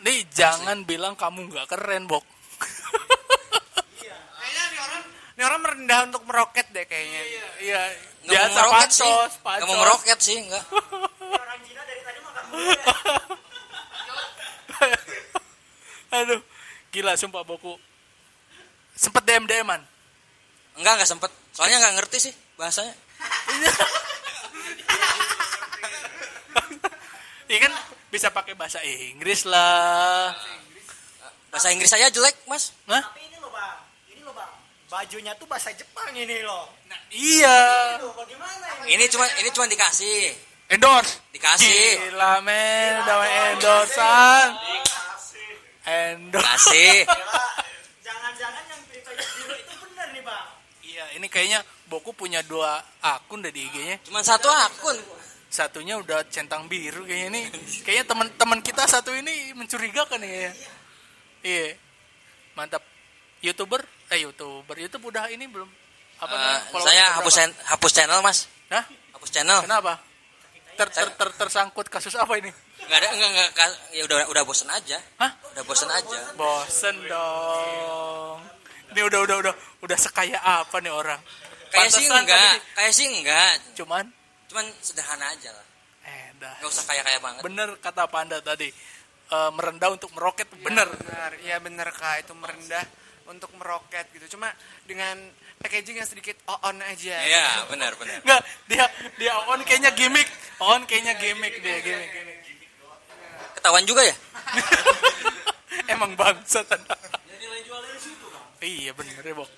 nih 0.00 0.22
jangan 0.30 0.86
bilang 0.86 1.18
kamu 1.18 1.50
nggak 1.50 1.66
keren 1.66 2.06
Bok 2.06 2.22
Kayaknya 4.38 4.62
nih 4.70 4.80
orang 4.80 5.02
nih 5.34 5.44
orang 5.44 5.60
merendah 5.60 6.00
untuk 6.06 6.22
meroket 6.24 6.66
deh 6.70 6.84
kayaknya. 6.84 7.22
iya 7.58 7.82
mau 7.90 8.09
biasa 8.26 8.58
meroket 8.60 8.90
sih. 8.92 9.12
Nggak 9.40 9.68
mau 9.68 9.76
meroket 9.80 10.18
sih, 10.20 10.36
enggak. 10.40 10.64
orang 11.20 11.60
Cina 11.64 11.82
dari 11.84 12.02
tadi 12.04 12.18
makan 12.20 12.44
Aduh, 16.20 16.40
gila 16.92 17.14
sumpah 17.16 17.46
Boku. 17.46 17.78
Sempet 18.98 19.22
DM 19.24 19.46
DM-an. 19.48 19.80
Enggak, 20.76 20.92
enggak 21.00 21.08
sempet. 21.08 21.30
Soalnya 21.56 21.80
enggak 21.80 21.94
ngerti 22.02 22.30
sih 22.30 22.34
bahasanya. 22.58 22.94
Iya 27.50 27.66
kan 27.66 27.74
bisa 28.14 28.30
pakai 28.30 28.54
bahasa 28.54 28.78
Inggris 28.86 29.42
lah. 29.42 30.30
Bahasa 31.50 31.74
Inggris 31.74 31.90
saya 31.90 32.06
jelek, 32.06 32.38
Mas. 32.46 32.70
Hah? 32.86 33.02
tapi 33.02 33.26
ini 33.26 33.42
loh 33.42 33.50
bang 33.50 33.78
ini 34.14 34.22
loh 34.22 34.30
bang 34.30 34.52
bajunya 34.86 35.34
tuh 35.34 35.50
bahasa 35.50 35.74
Jepang 35.74 36.14
ini 36.14 36.46
loh 36.46 36.70
iya. 37.10 37.60
Ini 38.90 39.04
cuma 39.10 39.26
ini 39.38 39.48
cuma 39.54 39.66
dikasih. 39.70 40.34
Endorse. 40.70 41.18
Dikasih. 41.34 42.14
Gila 42.14 42.42
men, 42.46 43.02
udah 43.02 43.16
endorsean. 43.54 44.48
Endorse. 45.82 46.46
Kasih. 46.46 46.94
jangan-jangan 48.06 48.62
yang 48.70 48.80
biru 48.86 49.54
itu 49.58 49.74
benar 49.82 50.08
nih 50.14 50.22
bang 50.22 50.46
Iya, 50.86 51.04
ini 51.18 51.26
kayaknya 51.26 51.60
Boku 51.90 52.14
punya 52.14 52.38
dua 52.46 52.78
akun 53.02 53.42
di 53.42 53.50
IG-nya. 53.50 53.98
Cuma 54.06 54.22
satu 54.22 54.46
akun. 54.46 54.94
Satunya 55.50 55.98
udah 55.98 56.22
centang 56.30 56.70
biru 56.70 57.02
kayaknya 57.02 57.34
ini. 57.34 57.42
Kayaknya 57.82 58.04
teman-teman 58.06 58.62
kita 58.62 58.86
satu 58.86 59.10
ini 59.10 59.50
mencurigakan 59.58 60.22
kayaknya. 60.22 60.54
Iya. 61.42 61.74
Mantap. 62.54 62.86
YouTuber, 63.42 63.80
eh 64.12 64.22
YouTuber, 64.22 64.76
YouTube 64.76 65.08
udah 65.10 65.32
ini 65.32 65.48
belum 65.48 65.79
apa 66.20 66.30
namanya? 66.30 66.60
followernya 66.68 66.84
saya 66.86 67.04
hapus 67.16 67.34
channel, 67.34 67.54
hapus 67.66 67.92
channel, 67.92 68.18
Mas. 68.20 68.38
Hah? 68.68 68.84
Hapus 69.16 69.30
channel. 69.30 69.58
Kenapa? 69.64 69.92
Ter, 70.76 70.88
ter, 70.88 71.08
ter- 71.12 71.36
tersangkut 71.36 71.86
kasus 71.88 72.14
apa 72.14 72.32
ini? 72.36 72.48
Enggak 72.80 72.98
ada 73.00 73.08
enggak 73.12 73.30
enggak 73.52 73.68
ya 73.92 74.02
udah 74.04 74.16
udah 74.28 74.42
bosen 74.42 74.68
aja. 74.68 74.96
Hah? 75.16 75.30
Udah 75.52 75.64
bosen 75.64 75.88
aja. 75.88 76.18
Bosen 76.34 76.96
dong. 77.04 78.38
Ini 78.90 79.00
udah 79.06 79.20
udah 79.22 79.36
udah 79.46 79.54
udah 79.80 79.98
sekaya 79.98 80.38
apa 80.40 80.80
nih 80.80 80.90
orang? 80.90 81.20
Kayak 81.70 81.90
sih 81.94 82.04
enggak, 82.04 82.26
tadi 82.26 82.58
kayak 82.74 82.92
sih 82.92 83.06
enggak. 83.06 83.50
Cuman 83.76 84.04
Cuman 84.50 84.66
sederhana 84.82 85.30
aja 85.30 85.54
lah. 85.54 85.66
eh 86.02 86.34
dah. 86.36 86.50
Enggak 86.58 86.70
usah 86.74 86.84
kaya-kaya 86.84 87.18
banget. 87.22 87.42
Bener 87.44 87.68
kata 87.78 88.04
Panda 88.08 88.38
tadi. 88.40 88.68
eh, 89.30 89.50
merendah 89.54 89.94
untuk 89.94 90.10
meroket 90.10 90.50
bener. 90.58 90.90
benar 90.90 91.30
iya 91.38 91.62
benar 91.62 91.94
kak 91.94 92.26
itu 92.26 92.34
merendah 92.34 92.82
untuk 93.30 93.54
meroket 93.54 94.10
gitu 94.10 94.34
cuma 94.34 94.50
dengan 94.82 95.14
packaging 95.60 96.00
yang 96.00 96.08
sedikit 96.08 96.40
on 96.48 96.80
aja 96.80 97.16
Iya, 97.20 97.68
benar, 97.68 97.92
benar. 98.00 98.16
Enggak, 98.24 98.42
dia 98.64 98.84
dia 99.20 99.32
on 99.52 99.60
kayaknya 99.62 99.92
gimmick. 99.92 100.28
On 100.60 100.80
kayaknya 100.88 101.14
gimmick 101.20 101.60
dia 101.60 101.78
gimmick. 101.84 102.10
Ketahuan 103.60 103.84
juga 103.84 104.08
ya? 104.08 104.16
Emang 105.92 106.16
bangsa 106.16 106.64
tanda. 106.64 106.96
Iya 108.60 108.92
bener 108.92 109.24
ya, 109.24 109.34
Bok. 109.36 109.48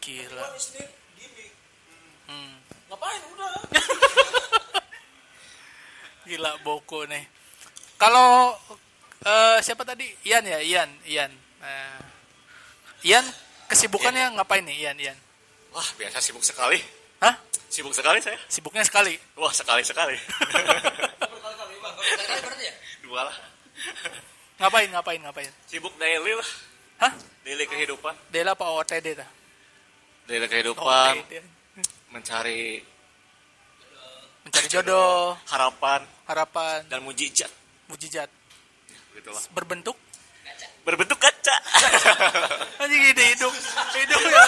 Gila. 0.00 0.46
Hmm. 2.28 2.56
Ngapain 2.88 3.22
udah? 3.32 3.52
Gila 6.28 6.52
Boko 6.64 7.04
nih. 7.04 7.24
Kalau 8.00 8.56
eh, 9.24 9.58
siapa 9.60 9.84
tadi? 9.84 10.08
Ian 10.24 10.44
ya, 10.48 10.60
Ian, 10.64 10.90
Ian. 11.04 11.32
Eh, 11.60 12.00
Ian 13.12 13.24
kesibukannya 13.78 14.34
ngapain 14.34 14.66
nih, 14.66 14.90
Ian, 14.90 14.98
Ian? 14.98 15.18
Wah, 15.70 15.86
biasa 15.94 16.18
sibuk 16.18 16.42
sekali. 16.42 16.82
Hah? 17.22 17.38
Sibuk 17.70 17.94
sekali 17.94 18.18
saya. 18.18 18.34
Sibuknya 18.50 18.82
sekali. 18.82 19.14
Wah, 19.38 19.54
sekali-sekali. 19.54 20.18
berarti 22.42 22.64
ya? 22.66 22.74
Dua 23.06 23.30
lah. 23.30 23.36
Ngapain, 24.58 24.90
ngapain, 24.90 25.20
ngapain? 25.22 25.50
Sibuk 25.70 25.94
daily 25.94 26.34
lah. 26.34 26.50
Hah? 27.06 27.14
Daily 27.46 27.70
kehidupan. 27.70 28.18
Dela 28.34 28.58
apa 28.58 28.66
OTD 28.66 29.14
dah? 29.14 29.28
Daily 30.26 30.50
kehidupan. 30.50 31.22
OTD. 31.22 31.38
Mencari 32.10 32.82
Mencari 34.42 34.66
jodoh, 34.66 35.38
harapan 35.54 36.02
harapan, 36.28 36.84
dan 36.92 37.00
mujizat. 37.00 37.48
mujizat. 37.88 38.28
Gitulah. 39.16 39.40
Berbentuk 39.56 39.96
Berbentuk 40.88 41.20
kaca. 41.20 41.56
Anjing 42.82 43.02
ide 43.12 43.24
hidup. 43.36 43.52
Hidup 43.92 44.20
ya. 44.24 44.42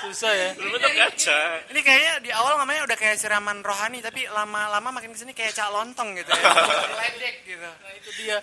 Susah 0.00 0.32
ya. 0.32 0.50
Berbentuk 0.56 0.88
kaca. 0.96 1.38
ini 1.68 1.80
kayaknya 1.84 2.12
di 2.24 2.30
awal 2.32 2.56
namanya 2.56 2.88
udah 2.88 2.96
kayak 2.96 3.20
siraman 3.20 3.60
rohani 3.60 4.00
tapi 4.00 4.24
lama-lama 4.24 4.88
makin 4.88 5.12
ke 5.12 5.20
sini 5.20 5.36
kayak 5.36 5.52
cak 5.52 5.68
lontong 5.68 6.16
gitu 6.16 6.32
ya 6.32 6.48
ledek 7.04 7.44
gitu 7.44 7.60
Nah, 7.60 7.92
itu 7.92 8.10
dia. 8.16 8.40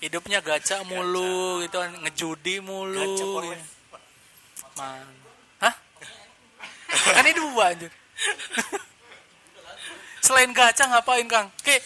Hidupnya 0.00 0.40
gacha 0.40 0.80
mulu 0.84 1.60
gitu 1.60 1.76
kan, 1.76 1.92
ngejudi 1.92 2.64
mulu. 2.64 3.04
gitu. 3.04 3.60
Man. 4.80 5.12
Hah? 5.60 5.74
Kan 6.88 7.24
ini 7.24 7.36
dua 7.36 7.72
anjir. 7.72 7.92
Selain 10.24 10.52
gacha 10.56 10.88
ngapain, 10.88 11.28
Kang? 11.28 11.52
Kayak 11.60 11.84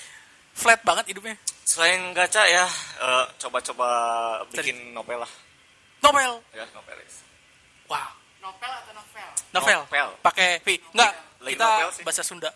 flat 0.55 0.79
banget 0.87 1.11
hidupnya. 1.11 1.35
Selain 1.79 2.11
gacha 2.11 2.43
ya, 2.43 2.67
eh, 2.99 3.25
coba-coba 3.39 3.89
bikin 4.51 4.91
novel 4.91 5.23
lah. 5.23 5.33
Novel. 6.03 6.43
Ya, 6.51 6.67
novelis. 6.75 7.23
Wah, 7.87 8.19
novel 8.43 8.73
atau 8.83 8.93
novel 8.99 9.29
novel. 9.55 9.81
Novel. 9.87 10.09
Pakai 10.19 10.59
V. 10.67 10.75
Enggak, 10.91 11.13
kita 11.39 11.67
novel 11.71 11.91
sih. 11.95 12.03
bahasa 12.03 12.23
Sunda. 12.27 12.51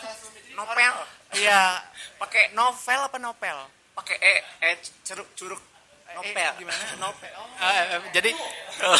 novel 0.56 0.92
iya 1.36 1.80
Pakai 2.20 2.52
novel 2.52 3.00
apa 3.08 3.18
novel 3.20 3.58
pakai 3.92 4.16
e, 4.20 4.34
e 4.64 4.70
curug 5.04 5.28
curug 5.36 5.62
novel. 6.12 6.32
Eh, 6.32 6.52
gimana 6.60 6.84
novel 7.04 7.32
oh. 7.40 7.48
Ah, 7.60 7.72
eh, 7.92 8.00
jadi 8.12 8.30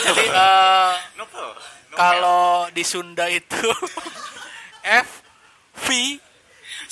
jadi 0.05 0.25
eh, 0.33 0.93
Novel. 1.17 1.49
Novel. 1.49 1.97
kalau 1.97 2.69
di 2.73 2.85
Sunda 2.85 3.29
itu 3.29 3.69
F 5.05 5.25
V 5.81 5.89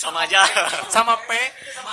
sama 0.00 0.24
aja. 0.24 0.40
sama 0.88 1.12
P 1.28 1.30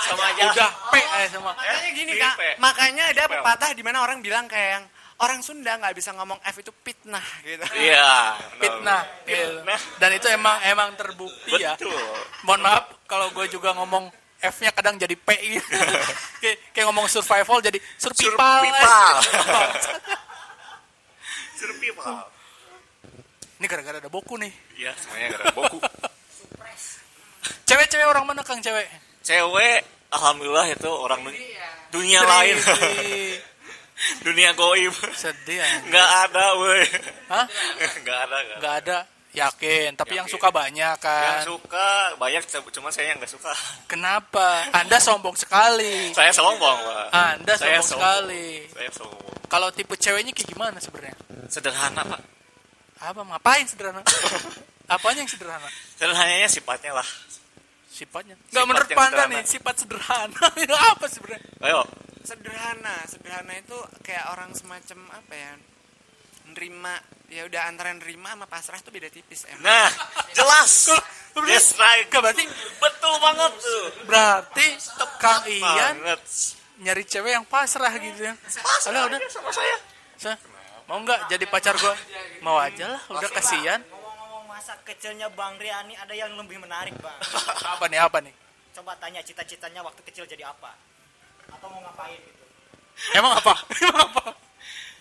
sama 0.00 0.24
aja. 0.32 0.42
udah 0.48 0.70
P 0.88 0.94
eh 0.96 1.26
sama 1.28 1.52
makanya 1.52 1.90
gini 1.92 2.12
kak 2.16 2.34
P. 2.34 2.42
makanya 2.56 3.04
ada 3.12 3.22
pepatah 3.28 3.70
di 3.76 3.82
mana 3.84 4.00
orang 4.00 4.24
bilang 4.24 4.48
kayak 4.48 4.80
yang 4.80 4.84
orang 5.18 5.44
Sunda 5.44 5.76
nggak 5.76 5.92
bisa 5.92 6.16
ngomong 6.16 6.40
F 6.40 6.56
itu 6.56 6.72
fitnah 6.72 7.26
gitu 7.42 7.66
Iya. 7.76 8.38
fitnah 8.56 9.02
gitu. 9.26 9.60
dan 10.00 10.10
itu 10.14 10.26
emang 10.26 10.56
emang 10.64 10.96
terbukti 10.96 11.60
ya 11.60 11.76
Betul. 11.76 11.92
mohon 12.42 12.64
maaf 12.64 12.96
kalau 13.04 13.28
gue 13.28 13.44
juga 13.48 13.76
ngomong 13.76 14.08
F-nya 14.38 14.70
kadang 14.70 14.94
jadi 14.94 15.18
P 15.18 15.28
gitu. 15.58 15.66
kayak, 16.40 16.70
kayak 16.70 16.86
ngomong 16.86 17.10
survival 17.10 17.58
jadi 17.58 17.74
survival. 17.98 19.18
Survival. 21.58 22.22
Ini 23.58 23.66
gara-gara 23.66 23.98
ada 23.98 24.06
boku 24.06 24.38
nih. 24.38 24.54
Iya, 24.78 24.94
semuanya 24.94 25.26
gara 25.34 25.50
boku. 25.50 25.78
Cewek-cewek 27.64 28.06
orang 28.06 28.24
mana 28.26 28.42
Kang 28.42 28.58
cewek? 28.58 28.86
Cewek, 29.22 29.80
alhamdulillah 30.08 30.66
itu 30.72 30.88
orang 30.88 31.20
dun- 31.22 31.42
dunia 31.92 32.20
lain. 32.24 32.56
Ih, 33.04 33.36
dunia 34.26 34.52
goib. 34.54 34.94
Sedih 35.12 35.60
ya. 35.60 35.68
Nggak 35.84 36.08
ada, 36.28 36.44
woi. 36.56 36.82
Hah? 37.28 37.44
Nggak 38.00 38.18
ada, 38.24 38.36
nggak 38.58 38.74
ada. 38.84 38.98
Yakin, 39.28 39.92
tapi 39.94 40.16
yang 40.16 40.24
Yakin. 40.24 40.34
suka 40.40 40.48
banyak 40.48 40.96
Yang 40.96 41.04
kan. 41.04 41.44
suka 41.44 41.88
banyak, 42.16 42.42
cuma 42.72 42.88
saya 42.88 43.12
yang 43.12 43.20
nggak 43.20 43.28
suka. 43.28 43.52
Kenapa? 43.84 44.64
Anda 44.72 44.96
sombong 44.98 45.36
sekali. 45.36 46.10
Saya 46.16 46.32
sombong, 46.32 46.78
Pak. 46.80 47.06
Anda 47.12 47.54
Saya 47.54 47.78
sombong 47.78 47.86
sekali. 47.92 48.46
Saya 48.72 48.90
sombong. 48.90 49.36
Kalau 49.46 49.68
tipe 49.70 49.94
ceweknya 50.00 50.32
kayak 50.32 50.48
gimana 50.48 50.80
sebenarnya? 50.80 51.14
Sederhana, 51.52 52.02
Pak. 52.08 52.20
Apa 53.04 53.20
ngapain 53.22 53.68
sederhana? 53.68 54.00
Apanya 54.96 55.20
yang 55.22 55.30
sederhana? 55.30 55.68
Sederhananya 56.00 56.48
sifatnya 56.48 56.96
lah. 56.96 57.08
Sifatnya. 57.98 58.36
Enggak 58.38 58.64
Sifat 58.86 58.88
Panda 58.94 59.22
nih, 59.26 59.42
sifat 59.42 59.74
sederhana. 59.82 60.46
apa 60.94 61.06
sebenarnya? 61.10 61.42
Ayo. 61.66 61.82
sederhana 62.22 62.94
sederhana 63.08 63.56
itu 63.56 63.74
kayak 64.04 64.28
orang 64.36 64.52
semacam 64.52 64.98
apa 65.16 65.32
ya 65.32 65.52
nerima 66.52 66.94
ya 67.28 67.48
udah 67.48 67.72
antara 67.72 67.92
nerima 67.96 68.36
sama 68.36 68.44
pasrah 68.44 68.80
tuh 68.84 68.92
beda 68.92 69.08
tipis 69.08 69.48
emang 69.48 69.64
Nah, 69.64 69.88
jelas. 70.32 70.72
Yes, 71.46 71.78
right. 71.78 72.10
Nggak, 72.10 72.18
berarti 72.18 72.44
Betul 72.82 73.14
banget 73.22 73.52
tuh. 73.62 73.84
berarti 74.10 74.66
Kang 75.22 75.46
Ian 75.46 75.94
Banget. 76.02 76.20
nyari 76.82 77.02
cewek 77.06 77.30
yang 77.30 77.46
pasrah 77.46 77.94
gitu 77.94 78.26
ya. 78.26 78.34
Udah, 78.90 79.06
udah. 79.06 79.18
sama 79.30 79.50
saya. 79.54 79.76
Sa, 80.18 80.34
mau 80.90 80.98
nggak 80.98 81.30
jadi 81.30 81.46
pacar 81.46 81.78
gua? 81.78 81.94
Mau 82.42 82.58
aja 82.58 82.90
lah, 82.90 83.02
udah 83.06 83.30
kasihan. 83.30 83.78
Masa 84.58 84.74
kecilnya 84.82 85.30
Bang 85.38 85.54
Riani 85.54 85.94
ada 85.94 86.10
yang 86.18 86.34
lebih 86.34 86.58
menarik 86.58 86.98
bang 86.98 87.14
Apa 87.78 87.86
nih, 87.86 88.02
apa 88.02 88.18
nih? 88.18 88.34
coba 88.74 88.98
tanya 88.98 89.22
cita-citanya 89.22 89.86
waktu 89.86 90.02
kecil 90.02 90.26
jadi 90.26 90.50
apa 90.50 90.74
atau 91.50 91.70
mau 91.70 91.78
ngapain 91.82 92.18
gitu 92.18 92.38
Emang 93.14 93.30
apa? 93.38 93.54
Emang 93.86 94.10
apa? 94.10 94.34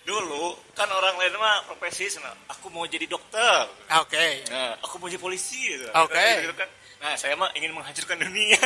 Dulu 0.06 0.54
kan 0.78 0.86
orang 0.86 1.18
lain 1.18 1.34
mah 1.42 1.66
profesi 1.66 2.06
sana. 2.08 2.30
Aku 2.54 2.70
mau 2.70 2.86
jadi 2.86 3.10
dokter. 3.10 3.66
Oke. 3.98 4.46
Nah, 4.54 4.78
aku 4.86 5.02
mau 5.02 5.10
jadi 5.10 5.18
polisi 5.18 5.58
gitu. 5.74 5.90
Oke. 5.98 6.22
Gitu 6.46 6.54
kan. 6.54 6.70
Nah, 7.02 7.18
saya 7.18 7.34
mah 7.34 7.50
ingin 7.58 7.74
menghancurkan 7.74 8.22
dunia. 8.22 8.62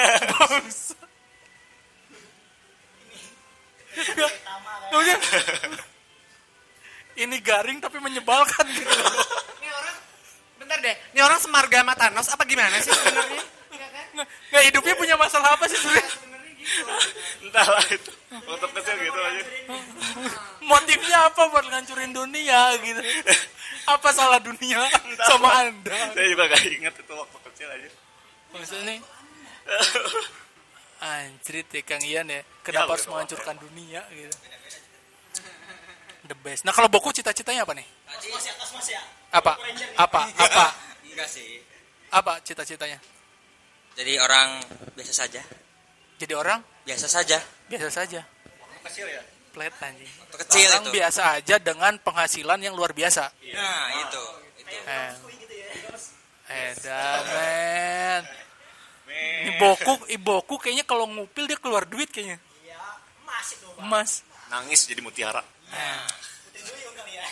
Maksudnya, 4.91 5.15
ini 7.23 7.37
garing 7.39 7.79
tapi 7.79 8.03
menyebalkan 8.03 8.67
gitu. 8.71 8.91
Bentar 10.71 10.87
deh 10.87 10.95
ini 11.11 11.19
orang 11.19 11.39
semarga 11.43 11.83
sama 11.83 11.93
Thanos 11.99 12.27
apa 12.31 12.43
gimana 12.47 12.79
sih 12.79 12.95
sebenarnya 12.95 13.43
Nggak, 14.11 14.27
nggak, 14.27 14.63
hidupnya 14.71 14.95
punya 14.99 15.15
masalah 15.15 15.55
apa 15.55 15.63
sih 15.71 15.79
sebenarnya? 15.79 16.11
Entahlah 17.47 17.85
itu. 17.87 18.11
Untuk 18.43 18.69
kecil 18.75 18.95
gitu 19.07 19.19
aja. 19.23 19.43
Motifnya 20.59 21.17
apa 21.31 21.41
buat 21.47 21.63
ngancurin 21.71 22.11
dunia 22.11 22.75
gitu? 22.83 22.99
Apa 23.87 24.11
salah 24.11 24.43
dunia 24.43 24.83
sama 25.23 25.63
anda? 25.63 25.95
Saya 26.11 26.27
juga 26.27 26.43
gak 26.51 26.63
ingat 26.67 26.93
itu 26.99 27.13
waktu 27.15 27.37
kecil 27.39 27.67
aja. 27.71 27.89
Maksudnya 28.51 28.83
nih, 28.83 28.99
anjrit 31.23 31.67
ya 31.71 31.81
Kang 31.87 32.03
Ian 32.03 32.27
ya. 32.27 32.43
Kenapa 32.67 32.91
Ya, 32.91 32.93
harus 32.99 33.07
menghancurkan 33.07 33.55
dunia 33.63 34.01
gitu? 34.11 34.35
The 36.27 36.35
best. 36.43 36.67
Nah 36.67 36.75
kalau 36.75 36.91
Boku 36.91 37.15
cita-citanya 37.15 37.63
apa 37.63 37.79
nih? 37.79 37.87
Apa? 39.31 39.53
Apa? 39.97 40.21
Apa? 40.37 40.65
Enggak 41.11 41.29
sih. 41.29 41.63
Apa 42.11 42.43
cita-citanya? 42.43 42.99
Jadi 43.95 44.19
orang 44.19 44.59
biasa 44.95 45.13
saja. 45.25 45.41
Jadi 46.19 46.33
orang 46.35 46.59
Biasa 46.81 47.07
saja. 47.07 47.37
biasa 47.69 47.89
saja. 47.93 48.21
Kecil 48.83 49.05
ya? 49.05 49.21
Flat 49.53 49.73
anjing. 49.83 50.09
Waktu 50.25 50.35
kecil 50.47 50.67
orang 50.71 50.83
itu. 50.87 50.91
biasa 50.95 51.21
aja 51.37 51.55
dengan 51.61 51.93
penghasilan 52.01 52.59
yang 52.59 52.73
luar 52.73 52.91
biasa. 52.91 53.29
Nah, 53.53 53.85
itu. 54.01 54.23
Itu. 54.57 54.75
Eh, 54.87 55.13
edan 56.71 57.21
men. 57.29 58.23
Men. 59.07 59.41
Ini 59.45 59.51
Boku, 59.59 59.93
Iboku 60.07 60.55
kayaknya 60.57 60.85
kalau 60.87 61.05
ngupil 61.05 61.45
dia 61.45 61.59
keluar 61.59 61.83
duit 61.85 62.07
kayaknya. 62.09 62.39
ya 62.63 62.79
emas 63.21 63.47
itu 63.51 63.67
Emas. 63.77 64.11
Nangis 64.49 64.79
jadi 64.87 65.01
mutiara. 65.03 65.43
ya 65.69 65.95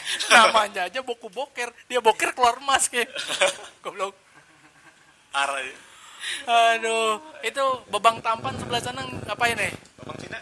Namanya 0.33 0.89
aja 0.89 0.99
Boku 1.05 1.29
Boker. 1.29 1.69
Dia 1.85 2.01
boker 2.01 2.33
keluar 2.33 2.57
emas 2.57 2.89
kayak. 2.89 3.09
Goblok. 3.83 4.17
Arah 5.33 5.61
aja. 5.61 5.73
Aduh, 6.75 7.15
itu 7.45 7.63
bebang 7.87 8.19
tampan 8.19 8.51
sebelah 8.59 8.81
sana 8.83 9.05
apa 9.05 9.45
ini? 9.47 9.69
Bang 10.03 10.17
Cina. 10.19 10.39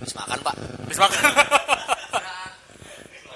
Habis 0.00 0.14
makan, 0.16 0.38
Pak. 0.40 0.56
Habis 0.56 0.98
makan. 1.02 1.20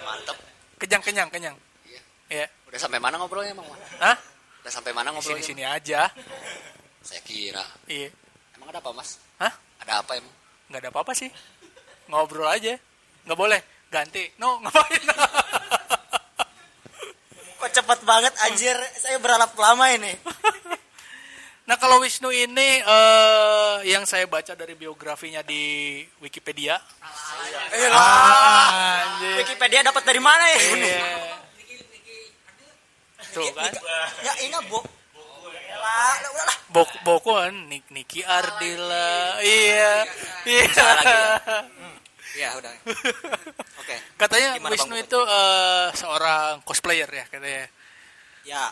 Mantep. 0.07 0.37
kenyang, 0.81 1.03
kenyang, 1.05 1.29
kenyang. 1.29 1.57
Iya. 1.85 2.01
Iya. 2.33 2.47
Udah 2.71 2.81
sampai 2.81 2.99
mana 3.03 3.21
ngobrolnya, 3.21 3.53
Bang? 3.53 3.69
Hah? 4.01 4.17
Udah 4.65 4.73
sampai 4.73 4.97
mana 4.97 5.13
Di 5.13 5.21
ngobrolnya? 5.21 5.45
sini-sini 5.45 5.65
aja. 5.69 6.09
Saya 7.05 7.21
kira. 7.27 7.65
Iya. 7.85 8.09
Emang 8.57 8.73
ada 8.73 8.81
apa, 8.81 8.91
Mas? 8.97 9.21
Hah? 9.37 9.53
Ada 9.85 10.01
apa 10.01 10.17
emang? 10.17 10.33
Nggak 10.71 10.81
ada 10.81 10.91
apa-apa 10.95 11.13
sih. 11.13 11.29
Ngobrol 12.09 12.49
aja. 12.49 12.79
Nggak 13.27 13.39
boleh. 13.39 13.61
Ganti. 13.91 14.25
No, 14.39 14.57
ngapain? 14.63 15.03
Kok 17.61 17.71
cepet 17.75 18.01
banget 18.07 18.33
anjir. 18.47 18.79
Saya 18.97 19.19
berharap 19.19 19.53
lama 19.59 19.91
ini. 19.91 20.15
Nah 21.69 21.79
kalau 21.79 22.03
Wisnu 22.03 22.35
ini 22.35 22.83
eh, 22.83 23.77
yang 23.87 24.03
saya 24.03 24.27
baca 24.27 24.59
dari 24.59 24.75
biografinya 24.75 25.39
di 25.47 26.03
Wikipedia. 26.19 26.75
Eh 27.71 27.89
lah. 27.91 28.67
Anjir. 29.07 29.45
Wikipedia 29.45 29.87
dapat 29.87 30.03
dari 30.03 30.19
mana 30.19 30.45
ya? 30.51 30.59
Iya. 30.59 31.07
Tuh 33.31 33.47
kan. 33.55 33.71
Ya 34.27 34.35
ini 34.43 34.59
bu. 34.67 34.83
Lah, 35.81 36.13
udah, 36.19 36.31
udah 36.35 36.45
lah. 36.45 36.57
Boku, 36.75 36.97
Boku 37.07 37.31
kan 37.39 37.55
Nik, 37.71 37.87
Niki 37.95 38.27
Ardila. 38.27 39.39
Iya. 39.39 39.95
Iya. 40.51 40.91
Ya? 42.31 42.39
Iya, 42.39 42.49
udah. 42.63 42.73
Oke. 43.81 43.97
Katanya 44.15 44.51
Gimana, 44.55 44.73
Wisnu 44.73 44.95
Bang? 44.95 45.03
itu 45.03 45.19
eh, 45.19 45.87
seorang 45.95 46.63
cosplayer 46.63 47.11
ya 47.11 47.25
katanya. 47.27 47.67
Ya, 48.47 48.65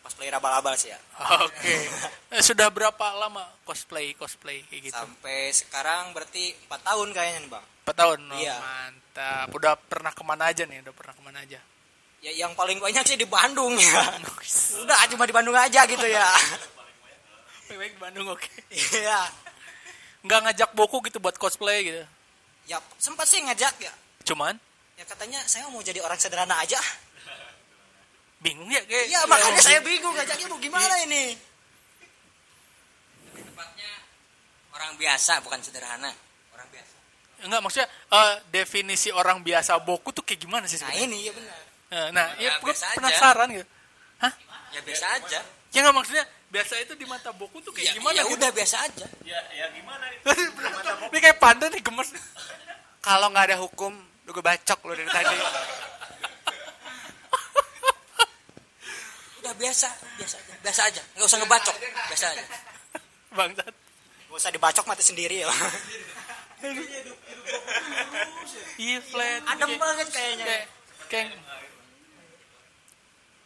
cosplay 0.00 0.30
abal-abal 0.30 0.74
sih 0.78 0.94
ya. 0.94 0.98
Oke. 1.42 1.74
Eh, 2.30 2.46
Sudah 2.46 2.70
berapa 2.70 3.10
lama 3.18 3.42
cosplay 3.66 4.14
cosplay 4.14 4.62
kayak 4.70 4.82
gitu? 4.86 4.94
Sampai 4.94 5.50
sekarang 5.50 6.14
berarti 6.14 6.54
4 6.70 6.86
tahun 6.86 7.08
kayaknya 7.10 7.38
nih 7.42 7.50
bang. 7.50 7.64
Empat 7.82 7.96
tahun. 7.98 8.20
Oh, 8.30 8.38
Iya. 8.38 8.54
Mantap. 8.62 9.46
Udah 9.50 9.74
pernah 9.74 10.12
ke 10.14 10.22
mana 10.22 10.44
aja 10.46 10.62
nih? 10.62 10.78
Udah 10.86 10.94
pernah 10.94 11.10
ke 11.10 11.22
mana 11.26 11.42
aja? 11.42 11.58
Ya 12.22 12.30
yang 12.30 12.54
paling 12.54 12.78
banyak 12.78 13.02
sih 13.02 13.18
di 13.18 13.26
Bandung 13.26 13.74
ya. 13.74 14.14
Udah 14.78 14.94
cuma 15.10 15.26
di 15.26 15.34
Bandung 15.34 15.58
aja 15.58 15.82
gitu 15.90 16.06
ya. 16.06 16.28
Baik 17.74 17.98
Bandung 17.98 18.30
oke. 18.30 18.46
Iya. 18.70 19.26
Nggak 20.22 20.38
ngajak 20.46 20.70
Boku 20.78 21.02
gitu 21.02 21.18
buat 21.18 21.34
cosplay 21.34 21.82
gitu. 21.82 22.02
Ya 22.64 22.76
sempat 22.96 23.24
sih 23.24 23.40
ngajak 23.40 23.74
ya. 23.78 23.92
Cuman 24.24 24.56
Ya 24.94 25.04
katanya 25.04 25.40
saya 25.44 25.64
mau 25.66 25.80
jadi 25.80 25.96
orang 25.98 26.16
sederhana 26.16 26.58
aja. 26.58 26.76
bingung 28.38 28.68
ya 28.68 28.80
kayak. 28.82 29.06
Iya 29.06 29.20
makanya 29.24 29.60
saya 29.60 29.80
bingung 29.80 30.12
ngajaknya 30.12 30.46
mau 30.46 30.56
gimana 30.56 30.94
ini. 31.02 31.36
Tepatnya 33.30 33.90
orang 34.70 34.92
biasa 34.96 35.40
bukan 35.40 35.60
sederhana. 35.60 36.12
Orang 36.50 36.68
biasa. 36.68 36.94
Enggak 37.40 37.60
maksudnya 37.60 37.88
eh, 37.88 38.34
definisi 38.50 39.08
orang 39.10 39.40
biasa 39.40 39.80
Boku 39.80 40.08
tuh 40.10 40.20
kayak 40.20 40.40
gimana 40.40 40.64
sih 40.64 40.76
Nah 40.76 40.88
sebenarnya? 40.88 41.04
ini 41.06 41.18
ya 41.22 41.32
benar. 41.32 41.60
Nah, 41.90 42.06
nah 42.12 42.26
Ya, 42.36 42.46
ya, 42.46 42.50
gue 42.56 42.68
biasa 42.68 42.84
aja. 42.86 42.96
penasaran 42.96 43.48
gitu. 43.50 43.66
Hah? 44.20 44.32
Ya 44.70 44.80
biasa 44.80 45.06
aja. 45.16 45.40
Ya 45.70 45.78
nggak 45.80 45.96
maksudnya 45.96 46.24
biasa 46.48 46.72
itu 46.78 46.92
di 46.94 47.06
mata 47.06 47.30
Boku 47.30 47.60
tuh 47.60 47.72
kayak 47.72 47.86
Ya, 47.86 47.92
gimana 47.96 48.14
ya 48.14 48.24
gitu? 48.24 48.34
udah 48.36 48.50
biasa 48.50 48.76
aja. 48.82 49.06
Ya, 49.22 49.40
ya 49.50 49.66
gimana 49.70 50.04
nih? 50.06 50.18
Ini 51.10 51.18
kayak 51.18 51.38
panda 51.38 51.66
nih 51.66 51.80
gemes. 51.80 52.08
Kalau 53.00 53.26
nggak 53.32 53.46
ada 53.52 53.56
hukum, 53.60 53.96
lu 54.28 54.30
gue 54.30 54.44
bacok 54.44 54.78
lu 54.84 54.92
dari 54.92 55.08
tadi. 55.08 55.36
Udah 59.40 59.54
biasa, 59.56 59.88
biasa 60.20 60.36
aja. 60.36 60.54
Biasa 60.60 60.80
aja. 60.84 61.02
Nggak 61.16 61.26
usah 61.26 61.38
ngebacok. 61.40 61.76
Biasa 62.12 62.26
aja. 62.36 62.44
Bangsat. 63.32 63.74
Gak 64.30 64.38
usah 64.38 64.52
dibacok 64.54 64.86
mati 64.86 65.02
sendiri 65.02 65.42
ya. 65.42 65.50
Iya 68.78 68.98
flat. 69.00 69.42
Adem 69.48 69.74
banget 69.80 70.06
kayaknya. 70.12 70.44
Kayak, 70.46 70.66
kayak 71.10 71.30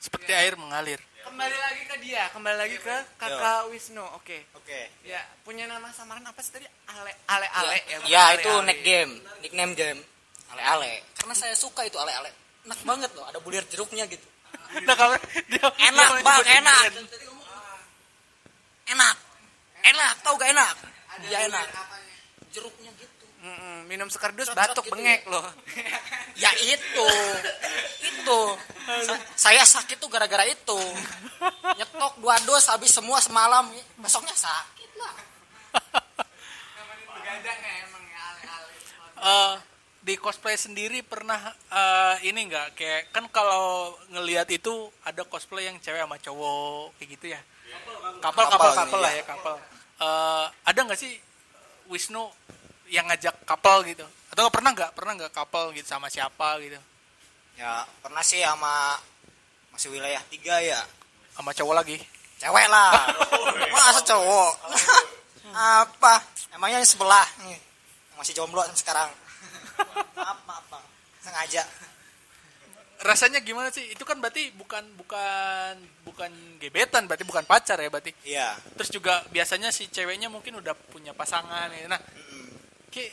seperti 0.02 0.30
air 0.36 0.54
mengalir. 0.60 1.00
Kembali 1.24 1.56
lagi 1.56 1.82
ke 1.88 1.96
dia, 2.04 2.28
kembali 2.30 2.56
lagi 2.60 2.76
ke 2.78 2.96
kakak 3.16 3.72
Wisnu. 3.72 4.04
Oke. 4.20 4.44
Oke. 4.54 4.92
Ya, 5.02 5.20
punya 5.42 5.64
nama 5.64 5.88
samaran 5.90 6.22
apa 6.22 6.40
sih 6.44 6.52
tadi? 6.52 6.68
Ale 6.86 7.12
Ale 7.26 7.46
Ale 7.48 7.76
ya. 7.88 7.96
bukan 7.98 8.08
Ya 8.12 8.22
Ale, 8.28 8.34
itu 8.38 8.50
Ale. 8.52 8.64
nick 8.68 8.80
game, 8.84 9.12
nickname 9.40 9.72
game. 9.72 10.00
Ale-ale. 10.52 11.02
Karena 11.16 11.34
saya 11.34 11.54
suka 11.56 11.82
itu 11.88 11.96
ale-ale. 11.96 12.30
Enak 12.68 12.80
banget 12.84 13.10
loh, 13.16 13.24
ada 13.26 13.40
bulir 13.40 13.64
jeruknya 13.66 14.04
gitu. 14.06 14.24
Nah 14.84 14.94
kalau 14.94 15.16
dia 15.50 15.66
Enak 15.90 16.10
bang, 16.22 16.42
enak. 16.62 16.82
brand. 16.92 17.08
Enak. 18.94 19.16
Enak, 19.84 20.12
tau 20.24 20.34
gak 20.36 20.50
enak? 20.54 20.74
Iya 21.28 21.38
enak. 21.48 21.66
Jeruknya 22.52 22.90
gitu. 23.00 23.13
Mm-mm, 23.44 23.84
minum 23.84 24.08
sekardus 24.08 24.48
Cocok 24.48 24.56
batuk 24.56 24.84
gitu 24.88 24.96
bengek 24.96 25.20
loh. 25.28 25.44
Ya 26.42 26.50
itu. 26.64 27.08
itu. 28.02 28.40
Sa- 29.04 29.24
saya 29.36 29.62
sakit 29.62 30.00
tuh 30.00 30.08
gara-gara 30.08 30.48
itu. 30.48 30.80
Nyetok 31.76 32.18
dua 32.18 32.40
dos 32.42 32.64
habis 32.66 32.88
semua 32.90 33.20
semalam. 33.20 33.68
Besoknya 34.00 34.32
sakit 34.32 34.90
lah. 34.96 35.14
Ya 37.44 37.54
ya. 37.54 37.84
Eh, 39.24 39.54
di 40.04 40.20
cosplay 40.20 40.56
sendiri 40.56 41.00
pernah 41.00 41.40
eh, 41.70 42.28
ini 42.28 42.44
nggak 42.44 42.76
kayak 42.76 43.02
kan 43.08 43.24
kalau 43.32 43.92
ngelihat 44.12 44.48
itu 44.52 44.72
ada 45.00 45.24
cosplay 45.24 45.64
yang 45.64 45.80
cewek 45.80 46.00
sama 46.00 46.20
cowok 46.20 46.92
kayak 47.00 47.08
gitu 47.16 47.26
ya 47.32 47.40
kapal 48.20 48.44
kapal 48.52 48.68
Kapal, 48.68 48.72
kapal 48.84 49.00
lah 49.00 49.12
iya. 49.16 49.24
ya 49.24 49.28
kapal 49.28 49.56
Eh, 49.94 50.46
ada 50.66 50.80
nggak 50.84 50.98
sih 50.98 51.14
Wisnu 51.88 52.26
yang 52.88 53.04
ngajak 53.06 53.34
kapal 53.44 53.80
gitu 53.82 54.04
atau 54.28 54.50
pernah 54.50 54.74
nggak 54.74 54.92
pernah 54.92 55.12
nggak 55.14 55.32
kapal 55.32 55.70
gitu 55.72 55.86
sama 55.86 56.08
siapa 56.08 56.58
gitu 56.60 56.78
Ya 57.54 57.86
pernah 58.02 58.18
sih 58.20 58.42
sama 58.42 58.98
masih 59.70 59.94
wilayah 59.94 60.18
tiga 60.26 60.58
ya. 60.58 60.82
sama 61.38 61.54
cowok 61.54 61.74
lagi 61.78 61.98
Cewek 62.34 62.66
lah. 62.66 62.90
Masa 63.72 64.02
cowok? 64.02 64.52
Apa? 65.54 66.18
Emangnya 66.50 66.82
yang 66.82 66.90
sebelah 66.90 67.22
nih. 67.46 67.54
Masih 68.18 68.34
jomblo 68.34 68.58
sampai 68.66 68.82
sekarang. 68.82 69.10
Maaf, 70.18 70.38
maaf, 70.42 70.64
Bang. 70.66 70.82
Sengaja. 71.22 71.62
rasanya 73.04 73.44
gimana 73.44 73.68
sih 73.68 73.84
itu 73.92 74.00
kan 74.00 74.16
berarti 74.16 74.48
bukan 74.56 74.80
bukan 74.96 75.76
bukan 76.08 76.30
gebetan 76.56 77.04
berarti 77.04 77.28
bukan 77.28 77.44
pacar 77.44 77.76
ya 77.76 77.92
berarti 77.92 78.16
Iya. 78.24 78.56
terus 78.80 78.88
juga 78.88 79.20
biasanya 79.28 79.68
si 79.68 79.92
ceweknya 79.92 80.32
mungkin 80.32 80.56
udah 80.56 80.72
punya 80.88 81.12
pasangan 81.12 81.68
ya. 81.68 81.84
nah 81.84 82.00
kayak, 82.94 83.10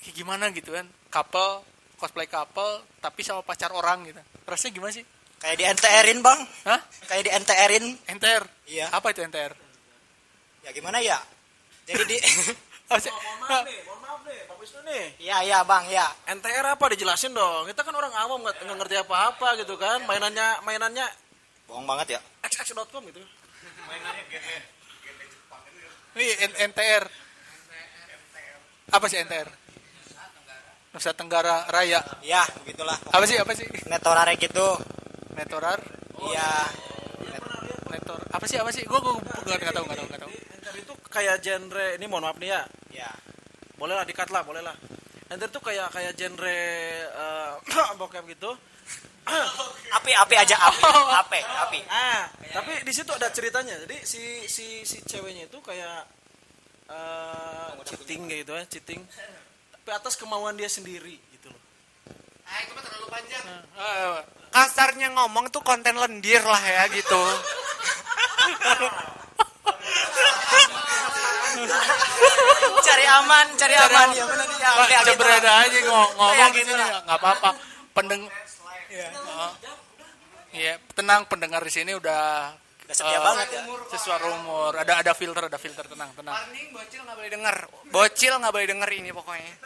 kayak 0.00 0.14
gimana 0.16 0.48
gitu 0.56 0.72
kan 0.72 0.88
couple 1.12 1.60
cosplay 2.00 2.24
couple 2.26 2.80
tapi 2.98 3.20
sama 3.20 3.44
pacar 3.44 3.68
orang 3.70 4.08
gitu 4.08 4.18
rasanya 4.48 4.72
gimana 4.72 4.92
sih 4.96 5.04
Kayak 5.42 5.58
di 5.58 5.66
NTR-in, 5.74 6.18
Bang. 6.22 6.38
Hah? 6.70 6.78
Kayak 7.10 7.22
di 7.26 7.30
NTR-in. 7.34 7.84
NTR 8.14 8.46
Iya. 8.70 8.94
apa 8.94 9.10
itu 9.10 9.26
NTR 9.26 9.50
Ya 10.62 10.70
gimana 10.70 11.02
ya? 11.02 11.18
Jadi 11.82 12.02
di? 12.06 12.18
Mohon 12.92 13.38
maaf 13.42 13.64
nih, 13.66 13.78
mohon 13.82 14.00
maaf 14.06 14.20
nih, 14.22 14.38
Pak 14.46 14.56
Wisnu 14.62 14.80
nih. 14.86 15.04
Iya, 15.18 15.36
iya, 15.42 15.58
Bang, 15.66 15.90
ya. 15.90 16.06
NTR 16.30 16.76
apa 16.78 16.84
dijelasin 16.94 17.34
dong. 17.34 17.66
Kita 17.66 17.82
kan 17.82 17.90
orang 17.90 18.14
awam 18.14 18.38
nggak 18.46 18.62
nggak 18.62 18.78
ngerti 18.84 18.96
apa-apa 19.02 19.58
gitu 19.58 19.74
kan. 19.80 20.04
Mainannya 20.06 20.62
mainannya 20.62 21.10
Bohong 21.66 21.88
banget 21.90 22.14
ya. 22.14 22.20
xx.com 22.46 23.02
gitu. 23.10 23.18
Iya, 26.12 26.34
N- 26.52 26.58
NTR 26.70 27.04
apa 28.92 29.06
sih 29.08 29.18
NTR 29.18 29.48
Nusa 30.92 31.16
Tenggara 31.16 31.64
Raya 31.72 32.04
Iya, 32.20 32.44
begitulah. 32.62 32.96
apa 33.08 33.24
sih 33.24 33.40
apa 33.40 33.52
sih 33.56 33.64
Netorare 33.88 34.36
gitu. 34.36 34.76
Netorar 35.32 35.80
Iya. 36.22 36.50
Netor 37.88 38.18
apa 38.28 38.44
sih 38.44 38.56
apa 38.60 38.70
sih 38.70 38.84
gue 38.84 38.98
gue 38.98 39.14
nggak 39.16 39.72
tahu 39.72 39.84
nggak 39.88 39.98
tahu 39.98 40.06
nggak 40.08 40.20
tahu 40.20 40.30
NTR 40.32 40.76
itu 40.78 40.92
kayak 41.08 41.36
genre 41.40 41.86
ini 41.96 42.04
mohon 42.06 42.28
maaf 42.28 42.36
nih 42.36 42.52
ya. 42.52 42.60
Ya. 42.92 43.10
Boleh 43.80 43.96
lah 43.96 44.04
dikat 44.04 44.28
lah, 44.28 44.44
boleh 44.44 44.60
lah. 44.60 44.76
NTR 45.32 45.48
itu 45.48 45.60
kayak 45.60 45.88
kayak 45.90 46.12
genre 46.14 46.60
eh, 47.08 47.50
bokep 48.00 48.24
gitu. 48.28 48.52
Api, 49.96 50.12
api 50.18 50.34
aja, 50.34 50.56
api. 50.58 50.82
Api, 51.14 51.40
api. 51.40 51.80
Ah, 51.86 52.26
tapi 52.50 52.82
di 52.82 52.90
situ 52.90 53.12
ada 53.14 53.30
ceritanya. 53.30 53.78
Jadi 53.86 54.02
si 54.02 54.22
si 54.50 54.82
si 54.82 54.98
ceweknya 55.04 55.46
itu 55.46 55.62
kayak 55.62 56.04
eh 56.92 57.70
cheating 57.88 58.20
kayak 58.28 58.40
gitu 58.44 58.52
ya, 58.52 58.64
cheating. 58.68 59.00
Tapi 59.72 59.90
atas 59.90 60.14
kemauan 60.14 60.54
dia 60.54 60.68
sendiri 60.68 61.16
gitu 61.32 61.48
loh. 61.48 61.60
Ah, 62.44 62.58
itu 62.60 62.70
mah 62.72 62.82
terlalu 62.84 63.06
panjang. 63.08 63.44
Ah, 63.74 64.20
Kasarnya 64.52 65.08
ngomong 65.16 65.48
tuh 65.48 65.64
konten 65.64 65.96
lendir 65.96 66.44
lah 66.44 66.60
ya 66.60 66.84
gitu. 66.92 67.16
Cari 72.82 73.04
aman, 73.08 73.46
cari 73.56 73.74
aman. 73.74 74.08
Ya 74.12 74.24
benar 74.26 74.48
ya. 74.50 74.70
Oke, 74.78 74.94
Cebrada 75.06 75.50
aja 75.64 75.78
ngomong, 75.82 76.10
ngomong 76.16 76.36
Iya, 76.36 76.46
gini 76.52 76.62
gitu 76.62 76.72
lah. 76.76 76.88
nggak 77.02 77.18
apa-apa. 77.18 77.50
Pendeng, 77.92 78.22
Oh. 79.32 79.52
Iya, 80.52 80.76
tenang 80.92 81.24
pendengar 81.24 81.64
di 81.64 81.72
sini 81.72 81.96
udah 81.96 82.52
Udah 82.92 83.00
setia 83.00 83.18
banget 83.24 83.48
ya. 83.56 83.62
sesuai 83.96 84.18
rumor 84.20 84.72
ada 84.76 84.92
ada 85.00 85.12
filter 85.16 85.48
ada 85.48 85.56
filter 85.56 85.88
tenang 85.88 86.12
tenang 86.12 86.36
Warning 86.36 86.68
bocil 86.76 87.00
nggak 87.02 87.16
boleh 87.16 87.30
denger. 87.32 87.56
Bocil 87.88 88.32
nggak 88.36 88.52
boleh 88.52 88.68
denger 88.68 88.90
ini 88.92 89.10
pokoknya. 89.10 89.52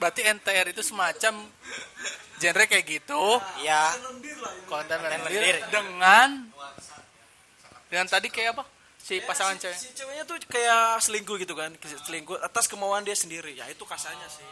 berarti 0.00 0.24
NTR 0.24 0.72
itu 0.72 0.80
semacam 0.80 1.44
genre 2.40 2.64
kayak 2.64 2.84
gitu 2.88 3.20
Iya. 3.60 3.92
konten 4.64 4.96
lendir 4.96 5.44
lendir. 5.44 5.56
dengan 5.68 6.48
dengan 7.92 8.06
tadi 8.08 8.32
kayak 8.32 8.56
apa 8.56 8.64
si 8.96 9.20
pasangan 9.20 9.60
cewek 9.60 9.76
Si 9.76 9.92
ceweknya 9.92 10.24
tuh 10.24 10.40
kayak 10.48 11.04
selingkuh 11.04 11.36
gitu 11.36 11.52
kan, 11.52 11.76
selingkuh 12.06 12.40
atas 12.40 12.68
kemauan 12.68 13.04
dia 13.04 13.16
sendiri. 13.16 13.56
Ya 13.56 13.68
itu 13.68 13.84
kasarnya 13.84 14.28
sih. 14.30 14.44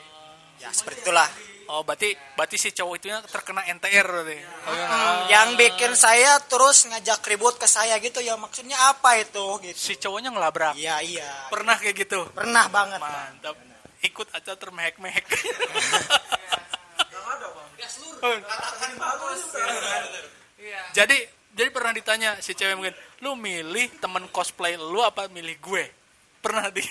Ya 0.59 0.71
seperti 0.75 1.07
itulah. 1.07 1.29
oh 1.69 1.85
berarti 1.85 2.17
berarti 2.33 2.57
si 2.57 2.73
cowok 2.73 2.95
itu 2.97 3.07
terkena 3.29 3.61
NTR 3.69 4.07
berarti 4.09 4.39
Oh, 4.67 4.73
iya. 4.73 4.89
Yang 5.29 5.49
bikin 5.61 5.93
saya 5.95 6.41
terus 6.49 6.89
ngajak 6.89 7.21
ribut 7.29 7.61
ke 7.61 7.69
saya 7.69 8.01
gitu 8.01 8.19
ya 8.25 8.35
maksudnya 8.41 8.75
apa 8.89 9.21
itu 9.21 9.61
gitu. 9.63 9.77
si 9.77 9.95
cowoknya 10.01 10.33
ngelabrak 10.33 10.75
Iya 10.75 10.97
iya. 11.05 11.29
pernah 11.53 11.77
kayak 11.77 11.95
gitu 11.95 12.25
Pernah 12.33 12.67
banget. 12.73 12.99
Bang. 12.99 13.13
mantap 13.13 13.57
ikut 14.01 14.29
aja 14.31 14.55
termehek-mehek 14.55 15.27
jadi 20.97 21.17
jadi 21.55 21.69
pernah 21.75 21.93
ditanya 21.95 22.31
si 22.39 22.55
cewek 22.55 22.75
mungkin 22.79 22.95
lu 23.23 23.35
milih 23.35 23.99
temen 23.99 24.27
cosplay 24.31 24.79
lu 24.79 25.03
apa 25.03 25.27
milih 25.31 25.59
gue 25.59 25.85
pernah 26.39 26.71
di 26.71 26.83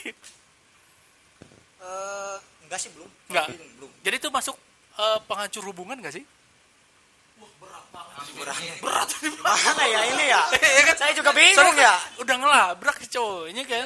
enggak 2.67 2.79
sih 2.83 2.91
belum. 2.91 3.09
Enggak. 3.31 3.45
Belum. 3.79 3.89
jadi 4.03 4.15
itu 4.19 4.29
masuk 4.29 4.55
eh, 4.97 5.19
penghancur 5.25 5.63
hubungan 5.71 5.97
gak 6.03 6.15
sih 6.15 6.25
Mana 9.43 9.83
ya 9.87 10.01
ini 10.13 10.25
ya? 10.29 10.41
Iya 10.77 10.81
kan? 10.87 10.95
Saya 10.97 11.11
juga 11.17 11.31
bingung 11.33 11.57
Soalnya 11.57 11.89
ya. 11.89 11.95
udah 12.21 12.35
ngelabrak 12.37 12.95
si 13.01 13.07
cowoknya 13.11 13.63
kan 13.65 13.85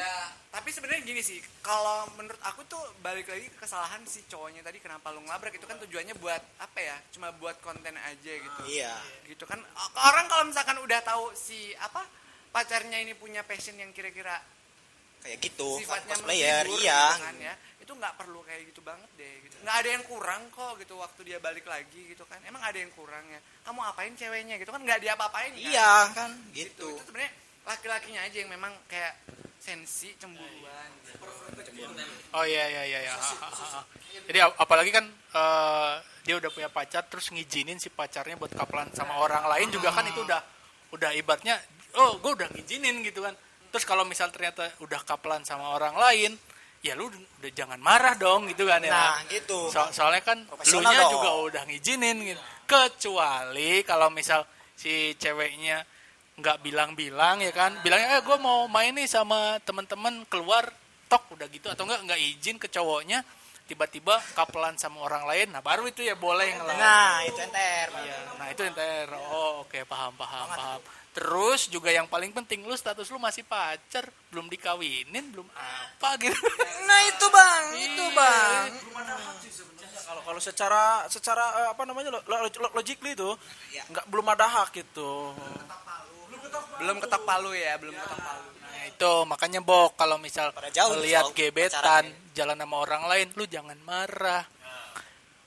Tapi 0.51 0.67
sebenarnya 0.67 1.01
gini 1.07 1.23
sih, 1.23 1.39
kalau 1.63 2.11
menurut 2.19 2.35
aku 2.43 2.67
tuh 2.67 2.83
balik 2.99 3.31
lagi 3.31 3.47
ke 3.47 3.55
kesalahan 3.55 4.03
si 4.03 4.19
cowoknya 4.27 4.59
tadi 4.59 4.83
kenapa 4.83 5.07
lu 5.15 5.23
ngelabrak 5.23 5.55
itu 5.55 5.63
kan 5.63 5.79
tujuannya 5.79 6.11
buat 6.19 6.43
apa 6.59 6.75
ya? 6.75 6.99
Cuma 7.15 7.31
buat 7.31 7.55
konten 7.63 7.95
aja 7.95 8.33
gitu. 8.35 8.61
Iya. 8.67 8.91
Gitu 9.31 9.47
kan 9.47 9.63
orang 9.95 10.27
kalau 10.27 10.43
misalkan 10.51 10.75
udah 10.83 10.99
tahu 11.07 11.31
si 11.31 11.71
apa 11.79 12.03
pacarnya 12.51 12.99
ini 12.99 13.15
punya 13.15 13.47
passion 13.47 13.79
yang 13.79 13.95
kira-kira 13.95 14.43
Kayak 15.23 15.39
gitu. 15.39 15.79
sifatnya 15.79 16.17
Cosplayer, 16.19 16.65
menghibur, 16.67 16.83
iya. 16.83 17.01
gitu 17.15 17.23
kan 17.23 17.35
ya 17.39 17.53
itu 17.81 17.91
nggak 17.91 18.13
perlu 18.15 18.45
kayak 18.45 18.69
gitu 18.69 18.81
banget 18.81 19.09
deh 19.17 19.35
gitu 19.43 19.55
nggak 19.65 19.75
ada 19.81 19.89
yang 19.89 20.03
kurang 20.05 20.41
kok 20.53 20.77
gitu 20.77 20.93
waktu 20.95 21.21
dia 21.25 21.37
balik 21.41 21.65
lagi 21.65 22.01
gitu 22.07 22.23
kan 22.29 22.37
emang 22.45 22.61
ada 22.61 22.77
yang 22.77 22.93
kurang 22.93 23.25
ya 23.27 23.41
kamu 23.65 23.79
apain 23.83 24.13
ceweknya 24.13 24.55
gitu 24.61 24.69
kan 24.69 24.81
nggak 24.81 25.01
diapa-apain 25.01 25.51
kan? 25.51 25.61
Iya 25.65 25.93
kan 26.13 26.31
gitu 26.53 26.69
gitu. 26.71 26.87
itu 26.93 27.03
sebenarnya 27.09 27.31
laki-lakinya 27.61 28.21
aja 28.25 28.37
yang 28.37 28.49
memang 28.49 28.73
kayak 28.85 29.13
sensi 29.61 30.13
cemburuan 30.17 30.89
gitu. 31.05 31.21
oh 32.33 32.45
iya 32.45 32.65
iya 32.69 32.83
iya 32.87 32.99
iya. 33.05 33.13
Ha. 33.13 33.81
jadi 34.25 34.39
ap- 34.49 34.57
apalagi 34.57 34.89
kan 34.89 35.05
eh, 35.09 35.93
dia 36.25 36.35
udah 36.37 36.49
punya 36.49 36.69
pacar 36.69 37.05
terus 37.05 37.29
ngizinin 37.29 37.77
si 37.77 37.89
pacarnya 37.89 38.37
buat 38.37 38.53
kapelan 38.53 38.89
sama 38.93 39.17
orang 39.21 39.45
lain 39.45 39.69
juga 39.69 39.93
kan 39.93 40.05
itu 40.05 40.21
udah 40.21 40.41
udah 40.93 41.09
ibaratnya 41.13 41.57
oh 41.97 42.17
gue 42.17 42.31
udah 42.41 42.47
ngizinin 42.57 43.01
gitu 43.05 43.21
kan 43.21 43.33
terus 43.69 43.85
kalau 43.85 44.03
misal 44.03 44.33
ternyata 44.33 44.67
udah 44.81 45.01
kapelan 45.05 45.45
sama 45.45 45.73
orang 45.77 45.93
lain 45.95 46.31
ya 46.81 46.97
lu 46.97 47.07
udah 47.09 47.51
jangan 47.53 47.77
marah 47.77 48.17
dong 48.17 48.49
gitu 48.49 48.65
kan 48.65 48.81
ya. 48.81 48.89
Nah, 48.89 49.17
gitu. 49.29 49.69
So- 49.69 49.93
soalnya 49.93 50.25
kan 50.25 50.45
lu 50.49 50.79
nya 50.81 51.05
juga 51.09 51.31
udah 51.45 51.63
ngizinin 51.69 52.17
gitu. 52.25 52.41
Kecuali 52.65 53.85
kalau 53.85 54.09
misal 54.09 54.43
si 54.73 55.13
ceweknya 55.15 55.85
nggak 56.41 56.57
bilang-bilang 56.65 57.45
ya 57.45 57.53
kan. 57.53 57.77
Bilangnya 57.85 58.17
eh 58.17 58.21
gue 58.25 58.37
mau 58.41 58.65
main 58.65 58.93
nih 58.97 59.05
sama 59.05 59.61
teman-teman 59.61 60.25
keluar. 60.25 60.65
Tok 61.05 61.35
udah 61.37 61.47
gitu. 61.51 61.67
Atau 61.67 61.85
enggak 61.85 62.01
nggak 62.07 62.19
izin 62.23 62.55
ke 62.57 62.71
cowoknya 62.71 63.21
tiba-tiba 63.67 64.19
kapelan 64.35 64.75
sama 64.75 65.03
orang 65.05 65.23
lain. 65.23 65.47
Nah 65.51 65.63
baru 65.63 65.87
itu 65.87 66.03
ya 66.03 66.15
boleh 66.19 66.55
ngelarang. 66.55 66.81
Nah, 66.81 67.15
itu 67.23 67.39
enter. 67.39 67.87
Iya, 67.87 68.17
nah 68.35 68.47
itu 68.51 68.61
NTR 68.67 69.09
oh 69.15 69.63
oke 69.63 69.79
paham 69.87 70.11
paham 70.17 70.47
paham 70.51 70.79
terus 71.11 71.67
juga 71.67 71.89
yang 71.89 72.07
paling 72.07 72.31
penting 72.31 72.63
lu 72.63 72.71
status 72.71 73.07
lu 73.07 73.17
masih 73.17 73.43
pacar 73.43 74.07
belum 74.29 74.47
dikawinin 74.47 75.27
belum 75.29 75.47
apa 75.51 76.09
gitu 76.17 76.39
Nah, 76.81 76.99
itu 77.05 77.25
Bang, 77.27 77.63
itu 77.73 78.05
Bang. 78.11 78.67
Kalau 80.01 80.21
kalau 80.23 80.39
secara 80.39 80.83
secara 81.07 81.43
eh, 81.57 81.67
apa 81.71 81.83
namanya 81.83 82.11
lo- 82.11 82.23
lo- 82.25 82.43
lo- 82.43 82.73
logically 82.73 83.11
itu 83.11 83.31
nggak 83.87 84.05
belum 84.07 84.27
ada 84.29 84.43
hak 84.45 84.75
gitu. 84.75 85.31
belum 86.77 86.97
ketok 86.99 87.23
palu 87.23 87.51
ya 87.51 87.77
belum 87.77 87.93
ketok 87.93 88.19
palu 88.19 88.47
Nah 88.71 88.83
itu 88.87 89.13
makanya 89.23 89.59
Bok 89.61 89.93
kalau 89.93 90.17
misal 90.17 90.49
Pada 90.51 90.67
jauh 90.67 90.97
melihat 90.97 91.29
gebetan 91.31 91.79
pacaran 91.79 92.05
jalan 92.33 92.57
sama 92.57 92.75
orang 92.77 93.03
lain 93.05 93.27
lu 93.35 93.45
jangan 93.45 93.77
marah. 93.83 94.43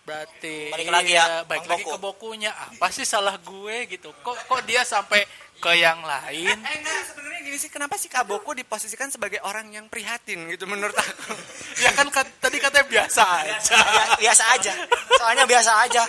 Berarti 0.04 0.68
Balik 0.68 0.90
lagi 0.92 1.12
ya, 1.12 1.24
iya, 1.24 1.36
balik 1.42 1.64
Bang 1.64 1.72
lagi 1.72 1.82
Boku. 1.82 1.92
ke 1.92 1.98
bokunya. 1.98 2.52
Apa 2.52 2.92
sih 2.92 3.04
salah 3.04 3.34
gue 3.34 3.76
gitu? 3.88 4.12
Kok 4.20 4.36
kok 4.44 4.60
dia 4.62 4.84
sampai 4.84 5.24
ke 5.56 5.72
yang 5.72 6.04
lain? 6.04 6.60
eh 6.60 6.74
enggak 6.76 7.08
sebenarnya 7.08 7.40
gini 7.40 7.56
sih 7.56 7.70
kenapa 7.72 7.96
sih 7.96 8.12
Kaboko 8.12 8.52
diposisikan 8.52 9.08
sebagai 9.08 9.40
orang 9.40 9.72
yang 9.72 9.88
prihatin 9.88 10.44
gitu 10.46 10.66
menurut 10.66 10.92
aku 10.92 11.32
ya 11.84 11.88
kan 11.90 12.04
kat- 12.10 12.36
tadi 12.36 12.60
katanya 12.60 12.84
biasa 12.84 13.22
aja. 13.40 13.56
Bia- 13.72 14.12
biasa 14.20 14.44
aja. 14.52 14.72
Soalnya 15.16 15.44
biasa 15.48 15.72
aja. 15.80 16.02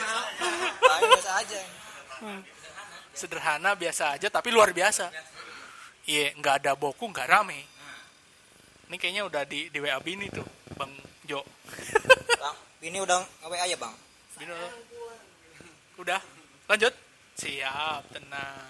Soalnya 0.76 1.08
biasa 1.08 1.32
aja. 1.40 1.60
Sederhana 3.16 3.72
biasa 3.74 4.04
aja 4.12 4.28
tapi 4.28 4.52
luar 4.52 4.76
biasa. 4.76 5.08
Iya, 6.04 6.36
nggak 6.36 6.56
ada 6.62 6.72
boku, 6.76 7.08
nggak 7.08 7.26
rame. 7.26 7.64
Ini 8.86 8.96
kayaknya 9.00 9.24
udah 9.24 9.48
di 9.48 9.72
di 9.72 9.80
WA 9.80 9.98
Bini 9.98 10.28
tuh, 10.28 10.44
Bang 10.76 10.92
Jo. 11.24 11.42
Bang, 12.76 12.92
ini 12.92 12.98
udah 13.00 13.20
nge-WA 13.44 13.66
ya, 13.72 13.78
Bang. 13.80 13.96
Bini 14.36 14.52
udah. 14.52 14.72
Udah, 16.02 16.20
lanjut. 16.68 16.92
Siap, 17.40 18.04
tenang. 18.12 18.68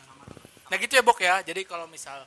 Nah 0.69 0.75
gitu 0.77 0.93
ya 0.93 1.01
Bok 1.01 1.25
ya. 1.25 1.41
Jadi 1.41 1.65
kalau 1.65 1.89
misal 1.89 2.21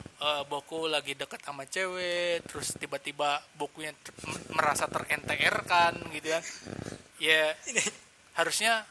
eh, 0.00 0.42
Boku 0.48 0.88
lagi 0.88 1.12
deket 1.12 1.44
sama 1.44 1.68
cewek, 1.68 2.40
terus 2.48 2.72
tiba-tiba 2.80 3.36
Bokunya 3.52 3.92
ter- 4.00 4.16
merasa 4.56 4.88
ter-NTR 4.88 5.56
kan 5.68 5.92
gitu 6.08 6.32
ya. 6.32 6.40
Ya 7.20 7.52
harusnya 8.40 8.88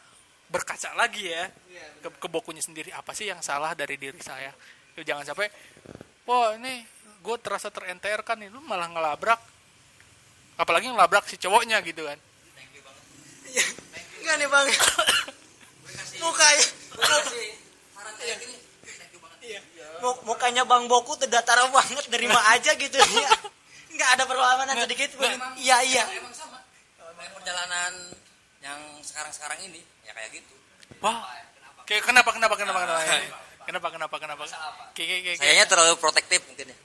berkaca 0.54 0.94
lagi 0.94 1.34
ya 1.34 1.50
ke, 2.06 2.10
ke 2.14 2.28
Bokunya 2.30 2.62
sendiri. 2.62 2.94
Apa 2.94 3.18
sih 3.18 3.26
yang 3.26 3.42
salah 3.42 3.74
dari 3.74 3.98
diri 3.98 4.22
saya? 4.22 4.54
Ya, 4.94 5.02
jangan 5.02 5.26
sampai, 5.26 5.50
wah 6.30 6.54
ini 6.54 6.86
gue 7.26 7.36
terasa 7.42 7.74
ter-NTR 7.74 8.22
kan, 8.22 8.38
nih, 8.38 8.54
lu 8.54 8.62
malah 8.62 8.86
ngelabrak. 8.86 9.42
Apalagi 10.58 10.90
ngelabrak 10.90 11.26
si 11.26 11.36
cowoknya 11.42 11.82
gitu 11.82 12.06
kan. 12.06 12.18
Enggak 14.24 14.36
nih, 14.40 14.48
Bang. 14.50 14.68
Mukanya 16.24 16.66
Iya. 19.44 19.60
Mu- 20.00 20.22
Mukanya 20.24 20.64
Bang 20.64 20.88
Boku 20.88 21.20
tuh 21.20 21.28
datar 21.28 21.60
banget 21.68 22.06
nerima 22.08 22.40
aja 22.56 22.72
gitu. 22.76 22.96
Ya. 23.24 23.30
Enggak 23.94 24.10
ada 24.18 24.24
perlawanan 24.26 24.76
sedikit 24.90 25.14
pun. 25.20 25.30
Iya, 25.60 25.78
iya. 25.86 26.04
emang 26.18 26.34
sama. 26.34 26.58
Kayak 26.98 27.32
perjalanan 27.38 27.94
yang 28.64 28.80
sekarang-sekarang 29.06 29.60
ini 29.70 29.86
ya 30.02 30.18
kayak 30.18 30.34
gitu. 30.34 30.54
Wah, 30.98 31.30
kayak 31.86 32.02
kenapa 32.08 32.34
kenapa 32.34 32.56
kenapa 32.58 32.80
kenapa? 32.82 33.02
Kenapa? 33.64 33.88
Kenapa 33.94 34.18
kenapa 34.18 34.44
kayak 34.98 35.38
kayaknya 35.40 35.66
terlalu 35.70 35.96
protektif 36.02 36.42
mungkin 36.50 36.74
ya 36.74 36.78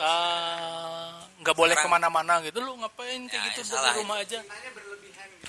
ah, 0.00 1.08
nggak 1.38 1.54
boleh 1.54 1.72
Orang- 1.72 1.84
ke 1.84 1.92
mana-mana 1.92 2.34
gitu. 2.42 2.58
Lu 2.58 2.74
ngapain 2.76 3.20
kayak 3.24 3.36
Ya, 3.36 3.48
gitu? 3.52 3.60
ya 3.66 3.80
di 3.82 3.92
rumah 3.98 4.16
aja. 4.18 4.40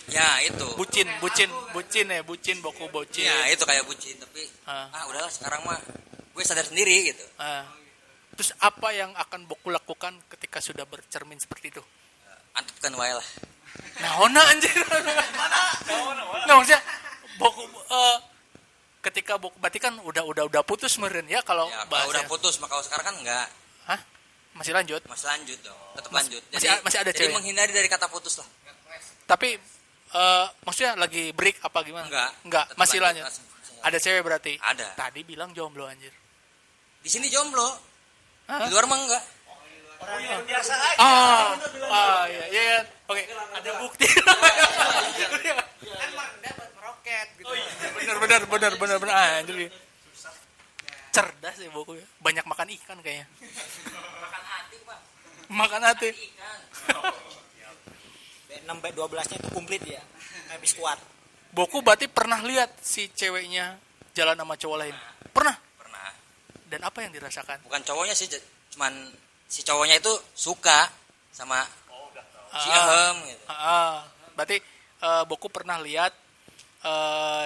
Ya 0.07 0.27
itu. 0.41 0.67
Bucin 0.75 1.07
bucin 1.19 1.49
bucin 1.71 2.05
ya 2.05 2.21
bucin. 2.21 2.57
boku 2.59 2.85
bocin 2.87 3.25
ya 3.25 3.47
itu 3.47 3.63
kayak 3.63 3.83
bucin 3.83 4.15
tapi 4.17 4.43
Ah. 4.63 4.87
ah 4.91 5.03
udahlah 5.07 5.27
sekarang 5.27 5.63
mah 5.63 5.79
gue 6.31 6.43
sadar 6.43 6.63
sendiri 6.63 7.09
gitu. 7.09 7.23
Ah. 7.37 7.63
terus 8.31 8.55
apa 8.57 8.89
yang 8.91 9.11
akan 9.13 9.43
boku 9.43 9.67
lakukan 9.67 10.15
ketika 10.27 10.57
sudah 10.57 10.83
bercermin 10.83 11.35
seperti 11.37 11.67
itu? 11.69 11.83
Antepkan 12.53 12.95
wae 12.95 13.11
lah. 13.11 13.27
Nah 13.99 14.11
ona 14.19 14.41
anjir 14.47 14.71
nggak 16.41 16.55
maksudnya? 16.55 16.81
Boku 17.35 17.63
eh, 17.67 18.17
ketika 19.01 19.35
boku 19.35 19.57
berarti 19.57 19.79
kan 19.79 19.93
udah 19.97 20.23
udah 20.23 20.43
udah 20.45 20.61
putus 20.61 20.95
meren 20.97 21.25
ya 21.25 21.41
kalau 21.41 21.65
ya 21.65 21.81
kalau 21.81 21.89
bahasanya. 21.89 22.11
udah 22.13 22.23
putus 22.27 22.55
maka 22.57 22.79
sekarang 22.81 23.05
kan 23.05 23.15
enggak 23.17 23.47
Hah? 23.83 23.99
Masih 24.53 24.71
lanjut 24.71 25.01
masih 25.05 25.27
lanjut 25.27 25.59
dong 25.61 25.79
tetap 25.93 26.09
Mas- 26.09 26.25
lanjut 26.25 26.43
masih 26.45 26.55
jadi 26.59 26.67
a- 26.69 26.81
masih 26.81 26.99
ada 26.99 27.09
jadi 27.09 27.19
cewek? 27.21 27.33
menghindari 27.33 27.71
dari 27.71 27.87
kata 27.87 28.07
putus 28.07 28.35
lah 28.37 28.47
Tapi 29.23 29.55
eh 30.11 30.45
maksudnya 30.61 30.93
lagi 30.97 31.31
break 31.31 31.63
apa 31.63 31.79
gimana? 31.81 32.03
Enggak. 32.03 32.29
Enggak, 32.43 32.65
masih 32.75 32.99
lanjut, 32.99 33.23
lanjut. 33.23 33.31
masih- 33.31 33.47
masih 33.47 33.79
Ada 33.81 33.97
cewek 33.97 34.21
berarti? 34.21 34.53
Ada. 34.59 34.87
Tadi 34.93 35.21
bilang 35.23 35.49
jomblo 35.51 35.87
anjir. 35.87 36.11
di 36.99 37.07
sini 37.07 37.27
jomblo 37.27 37.63
Hah? 38.45 38.59
di 38.61 38.69
luar 38.69 38.85
mah 38.85 38.99
enggak 38.99 39.23
Ah, 40.01 41.53
ah 41.87 42.25
iya, 42.25 42.43
iya. 42.49 42.61
iya. 42.73 42.79
Oke, 43.05 43.21
ada 43.29 43.71
bukti. 43.77 44.05
kan 45.21 46.19
dapat 46.41 46.67
meroket 46.73 47.27
gitu 47.37 47.53
bener 47.93 48.17
bener 48.17 48.41
bener 48.43 48.71
bener 48.75 48.97
bener 48.97 49.13
ah, 49.13 49.39
anjir. 49.39 49.69
Cerdas 51.11 51.55
ya 51.59 51.69
Boku 51.69 51.93
ya. 51.95 52.05
banyak 52.19 52.45
makan 52.47 52.67
ikan 52.79 52.97
kayaknya. 53.03 53.27
Makan 53.27 54.43
hati, 54.47 54.75
Pak. 54.81 54.99
makan 55.51 55.81
hati. 55.83 56.09
Ikan. 56.09 56.59
6 58.61 58.67
by 58.79 58.91
12 58.93 59.31
nya 59.31 59.37
itu 59.39 59.49
komplit 59.51 59.81
ya. 59.83 59.99
Habis 60.51 60.75
kuat. 60.75 60.99
Boku 61.51 61.83
berarti 61.83 62.07
pernah 62.07 62.39
lihat 62.39 62.71
si 62.79 63.11
ceweknya 63.11 63.75
jalan 64.15 64.35
sama 64.37 64.55
cowok 64.55 64.77
lain? 64.79 64.95
Pernah. 65.35 65.55
Pernah? 65.75 66.07
Dan 66.67 66.79
apa 66.83 67.03
yang 67.03 67.11
dirasakan? 67.11 67.63
Bukan 67.67 67.81
cowoknya 67.83 68.15
sih 68.15 68.31
cuman 68.71 69.11
si 69.47 69.63
cowoknya 69.63 69.99
itu 69.99 70.11
suka 70.31 70.87
sama 71.31 71.59
si 72.51 72.67
Ah. 72.67 72.83
Ahem 72.83 73.15
gitu. 73.31 73.43
Ah, 73.47 73.97
berarti 74.35 74.59
eh, 74.99 75.23
Boku 75.27 75.47
pernah 75.47 75.79
lihat 75.79 76.11
eh 76.83 77.45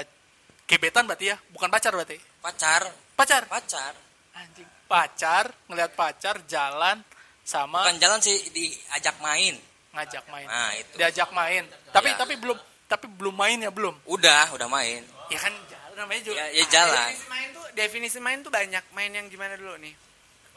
gebetan 0.65 1.05
berarti 1.05 1.29
ya? 1.33 1.37
Bukan 1.53 1.69
pacar 1.69 1.93
berarti? 1.93 2.17
Pacar 2.41 2.89
pacar? 3.15 3.43
Pacar. 3.47 3.93
Anjing. 4.35 4.67
Pacar 4.85 5.45
ngelihat 5.65 5.91
pacar 5.93 6.35
jalan 6.45 6.99
sama 7.41 7.81
bukan 7.83 7.97
jalan 7.97 8.19
sih 8.19 8.37
diajak 8.51 9.17
main. 9.19 9.55
Ngajak 9.95 10.25
main. 10.27 10.45
Nah 10.45 10.71
itu. 10.75 10.93
Diajak 10.95 11.29
main. 11.31 11.63
Tapi 11.89 12.09
Ya. 12.11 12.17
tapi 12.17 12.35
belum 12.35 12.57
tapi 12.85 13.05
belum 13.07 13.33
main 13.33 13.57
ya 13.57 13.71
belum? 13.71 13.95
Udah 14.05 14.51
udah 14.51 14.67
main. 14.67 15.01
Ya 15.31 15.39
kan 15.39 15.53
jalan 15.65 15.95
namanya 15.97 16.21
juga. 16.21 16.37
Ya, 16.37 16.45
ya 16.53 16.65
jalan. 16.67 17.09
Definisi 17.09 17.27
main 17.31 17.47
tuh 17.49 17.65
definisi 17.73 18.19
main 18.19 18.37
tuh 18.39 18.51
banyak. 18.51 18.83
Main 18.91 19.11
yang 19.11 19.25
gimana 19.27 19.55
dulu 19.55 19.73
nih? 19.79 19.95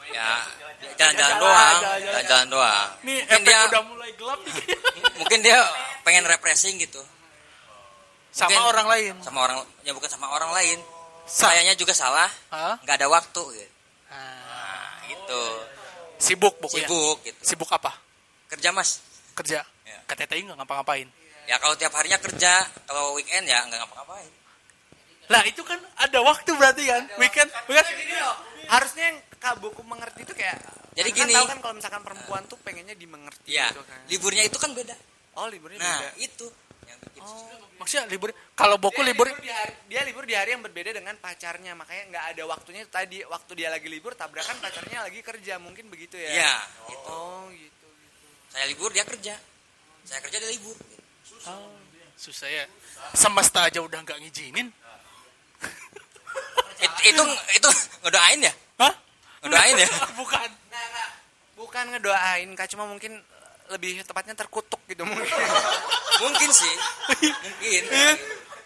ya 0.09 0.41
jalan-jalan 0.95 1.11
Jalan, 1.11 1.39
doang. 1.43 1.77
Jalan-jalan. 2.01 2.47
doang. 2.49 2.87
Nih 3.03 3.19
mungkin 3.19 3.41
dia 3.43 3.59
udah 3.67 3.81
mulai 3.83 4.11
gelap 4.15 4.39
nih. 4.41 4.55
Mungkin 5.19 5.39
dia 5.43 5.57
pengen 6.01 6.23
refreshing 6.23 6.79
gitu. 6.79 7.03
Sama 8.31 8.47
Mungkin- 8.49 8.63
orang 8.65 8.87
lain. 8.87 9.13
sama 9.21 9.39
orang 9.43 9.57
ya 9.83 9.91
bukan 9.91 10.07
sama 10.07 10.29
orang 10.29 10.49
lain 10.53 10.79
sayanya 11.29 11.73
juga 11.77 11.93
salah. 11.93 12.29
Nggak 12.81 12.95
ada 12.99 13.07
waktu 13.07 13.41
gitu. 13.55 13.69
Ah, 14.09 14.17
nah 14.17 15.05
itu 15.13 15.41
sibuk 16.17 16.57
bukunya 16.57 16.89
sibuk 16.89 17.17
gitu. 17.23 17.41
Sibuk 17.45 17.69
apa? 17.69 17.93
Kerja 18.49 18.73
mas. 18.73 19.05
Kerja? 19.37 19.61
Ya. 19.85 19.99
KTTI 20.09 20.49
nggak 20.49 20.57
ngapa-ngapain? 20.59 21.07
Ya 21.45 21.57
kalau 21.61 21.77
tiap 21.77 21.93
harinya 21.93 22.17
kerja 22.17 22.65
kalau 22.89 23.13
weekend 23.17 23.45
ya 23.45 23.61
nggak 23.69 23.79
ngapa-ngapain. 23.85 24.31
Lah 25.29 25.45
itu 25.45 25.61
kan 25.61 25.77
ada 26.01 26.19
waktu 26.25 26.49
berarti 26.57 26.89
kan? 26.89 27.05
Weekend 27.21 27.49
weekend 27.69 27.97
Gini 28.01 28.17
loh, 28.17 28.35
harusnya 28.65 29.13
yang 29.13 29.17
Kak 29.37 29.61
Buku 29.61 29.85
mengerti 29.85 30.25
itu 30.25 30.33
kayak 30.33 30.57
Jadi 30.97 31.09
kan 31.15 31.29
gini. 31.29 31.33
tahu 31.37 31.45
kan 31.47 31.57
kalau 31.63 31.73
misalkan 31.77 32.01
perempuan 32.03 32.43
tuh 32.49 32.57
pengennya 32.59 32.97
dimengerti 32.97 33.55
ya 33.55 33.69
gitu 33.71 33.85
kan. 33.87 34.01
liburnya 34.09 34.43
itu 34.43 34.57
kan 34.57 34.73
beda. 34.73 34.97
Oh, 35.37 35.47
liburnya 35.47 35.79
nah 35.79 36.01
beda. 36.01 36.09
itu 36.19 36.45
susah. 37.19 37.57
maksudnya 37.79 38.03
libur 38.11 38.29
kalau 38.55 38.75
boku 38.79 38.99
Dia 39.01 39.09
libur 39.11 39.27
di 39.39 39.51
hari, 39.51 39.73
dia 39.87 40.01
libur 40.07 40.23
di 40.27 40.35
hari 40.35 40.55
yang 40.55 40.63
berbeda 40.63 40.91
dengan 40.95 41.15
pacarnya, 41.17 41.75
makanya 41.75 42.03
nggak 42.11 42.25
ada 42.35 42.43
waktunya 42.47 42.83
tadi. 42.87 43.23
Waktu 43.23 43.51
dia 43.55 43.69
lagi 43.71 43.87
libur 43.87 44.15
tabrakan 44.15 44.59
pacarnya 44.59 45.03
lagi 45.07 45.19
kerja, 45.23 45.59
mungkin 45.59 45.87
begitu 45.87 46.15
ya. 46.19 46.29
ya 46.47 46.53
gitu 46.91 47.09
Oh, 47.11 47.47
gitu. 47.51 47.87
saya 48.51 48.65
libur 48.67 48.89
dia 48.91 49.03
kerja. 49.03 49.35
Saya 50.03 50.19
kerja 50.23 50.37
dia 50.39 50.51
libur. 50.51 50.75
Gitu. 50.75 51.03
Oh, 51.47 51.75
susah 52.15 52.49
ya. 52.49 52.65
Semesta 53.15 53.67
aja 53.67 53.79
udah 53.79 53.99
nggak 54.03 54.19
ngizinin. 54.23 54.67
It- 56.85 57.03
itu 57.11 57.23
itu 57.55 57.69
ngedoain 58.03 58.39
ya? 58.43 58.53
Hah? 58.79 58.93
Ngedoain 59.43 59.75
ya? 59.75 59.89
Bukan. 60.19 60.49
Nah, 60.71 60.83
nggak. 60.83 61.09
bukan 61.59 61.85
ngedoain, 61.91 62.49
Kak, 62.55 62.71
cuma 62.71 62.87
mungkin 62.87 63.19
lebih 63.69 64.01
tepatnya 64.03 64.33
terkutuk 64.33 64.81
gitu 64.89 65.05
mungkin. 65.05 65.29
mungkin 66.23 66.49
sih. 66.49 66.73
Mungkin. 67.21 67.83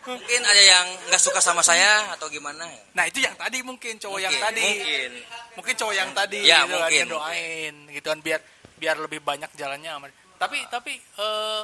Mungkin 0.04 0.42
ada 0.44 0.60
yang 0.60 0.86
nggak 1.08 1.22
suka 1.22 1.40
sama 1.40 1.64
saya 1.64 2.12
atau 2.12 2.28
gimana 2.28 2.68
ya. 2.68 2.84
Nah 2.92 3.08
itu 3.08 3.24
yang 3.24 3.36
tadi 3.40 3.64
mungkin 3.64 3.96
cowok 3.96 4.20
yang 4.20 4.36
Mungkin, 4.36 4.48
tadi. 4.52 4.64
Mungkin. 4.68 5.12
Mungkin 5.56 5.74
cowok 5.80 5.96
yang 5.96 6.10
tadi 6.12 6.40
Ya, 6.44 6.64
gitu 6.64 6.76
kan 6.76 6.80
mungkin, 6.84 7.00
yang 7.00 7.10
doain 7.12 7.74
gitu 7.88 8.08
kan 8.12 8.20
biar 8.20 8.40
biar 8.76 8.96
lebih 9.00 9.24
banyak 9.24 9.48
jalannya 9.56 9.92
sama 9.96 10.08
tapi 10.36 10.60
tapi 10.68 10.92
eh 11.00 11.62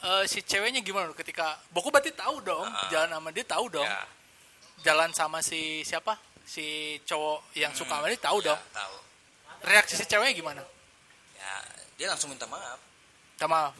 eh, 0.00 0.24
si 0.24 0.40
ceweknya 0.40 0.80
gimana 0.80 1.12
loh 1.12 1.16
ketika 1.18 1.60
Boku 1.68 1.92
berarti 1.92 2.08
tahu 2.16 2.40
dong 2.40 2.64
Ah. 2.64 2.88
jalan 2.88 3.10
sama 3.12 3.28
dia 3.36 3.44
tahu 3.44 3.68
dong. 3.68 3.84
Ya. 3.84 4.00
Jalan 4.80 5.10
sama 5.12 5.44
si 5.44 5.84
siapa? 5.84 6.16
Si 6.48 6.96
cowok 7.04 7.52
yang 7.52 7.76
suka 7.76 8.00
sama 8.00 8.08
dia 8.08 8.16
tahu 8.16 8.38
dong. 8.40 8.56
tahu. 8.72 8.96
Reaksi 9.68 9.92
si 9.98 10.08
ceweknya 10.08 10.32
gimana? 10.32 10.62
Ya 11.36 11.52
dia 11.98 12.06
langsung 12.06 12.30
minta 12.30 12.46
maaf. 12.46 12.78
Minta 13.34 13.46
maaf? 13.50 13.74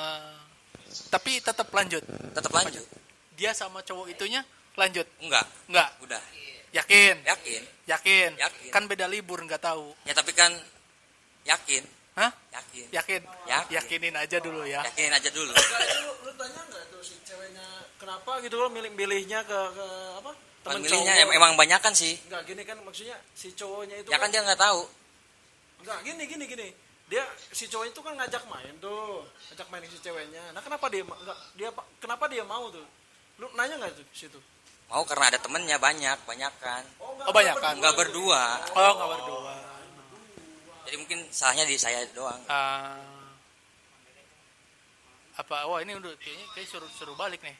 Eh, 0.00 0.34
tapi 1.12 1.44
tetap 1.44 1.68
lanjut? 1.70 2.00
Tetap 2.32 2.48
lanjut. 2.56 2.82
Dia 3.36 3.52
sama 3.52 3.84
cowok 3.84 4.08
itunya 4.16 4.40
lanjut? 4.80 5.04
Enggak. 5.20 5.44
Nggak 5.68 5.88
udah. 6.08 6.22
Yakin? 6.72 7.20
Yakin. 7.20 7.62
Yakin? 7.84 8.30
Yakin. 8.40 8.70
kan 8.72 8.88
beda 8.88 9.04
libur 9.04 9.44
nggak 9.44 9.60
tahu. 9.60 9.92
Ya 10.08 10.16
tapi 10.16 10.32
kan 10.32 10.48
yakin. 11.44 11.84
Hah? 12.16 12.32
Yakin. 12.48 12.86
Yakin? 12.96 13.20
Yakin. 13.44 13.74
yakinin 13.76 14.14
aja 14.16 14.40
dulu 14.40 14.64
ya. 14.64 14.80
Yakinin 14.80 15.12
aja 15.12 15.28
dulu. 15.28 15.52
Lu, 15.52 16.12
lu 16.24 16.32
tanya 16.40 16.60
nggak 16.64 16.84
tuh 16.88 17.02
si 17.04 17.20
ceweknya 17.28 17.66
kenapa 18.00 18.40
gitu 18.40 18.56
loh 18.56 18.72
milih 18.72 18.88
milihnya 18.96 19.44
ke, 19.44 19.58
ke 19.76 19.86
apa? 20.16 20.32
Temen 20.64 20.80
pemilihnya 20.80 21.12
cowok. 21.12 21.28
em- 21.28 21.36
emang 21.36 21.52
banyakan 21.60 21.92
sih. 21.92 22.16
Nggak 22.24 22.42
gini 22.48 22.62
kan 22.64 22.80
maksudnya 22.80 23.20
si 23.36 23.52
cowoknya 23.52 24.00
itu 24.00 24.08
ya 24.08 24.16
kan 24.16 24.32
dia 24.32 24.40
nggak 24.40 24.60
tahu. 24.60 24.80
Nggak 25.84 25.98
gini 26.08 26.22
gini 26.24 26.44
gini 26.48 26.68
dia 27.10 27.26
si 27.50 27.66
cowok 27.66 27.90
itu 27.90 28.00
kan 28.06 28.14
ngajak 28.14 28.46
main 28.46 28.70
tuh 28.78 29.26
ngajak 29.50 29.66
main 29.66 29.82
si 29.90 29.98
ceweknya. 29.98 30.54
Nah 30.54 30.62
kenapa 30.62 30.86
dia 30.86 31.02
nggak 31.02 31.38
dia 31.58 31.68
pa- 31.74 31.88
kenapa 31.98 32.30
dia 32.30 32.46
mau 32.46 32.70
tuh? 32.70 32.86
Lu 33.42 33.50
nanya 33.58 33.82
nggak 33.82 33.98
tuh 33.98 34.06
situ? 34.14 34.38
Mau 34.86 35.02
karena 35.02 35.26
ada 35.34 35.38
temennya 35.42 35.74
banyak 35.82 36.18
banyakan. 36.22 36.82
Oh 37.02 37.34
banyak 37.34 37.58
kan 37.58 37.74
nggak 37.82 37.98
berdua. 37.98 38.62
Oh 38.78 38.92
nggak 38.94 39.10
berdua. 39.18 39.54
Jadi 40.86 40.96
mungkin 41.02 41.18
salahnya 41.34 41.66
di 41.66 41.74
saya 41.74 42.06
doang. 42.14 42.40
Ah. 42.46 43.18
apa 45.40 45.64
wah 45.64 45.80
ini 45.80 45.96
udah 45.96 46.12
kayaknya 46.20 46.46
kayak 46.52 46.68
suruh 46.68 46.90
suruh 46.94 47.16
balik 47.18 47.40
nih. 47.42 47.56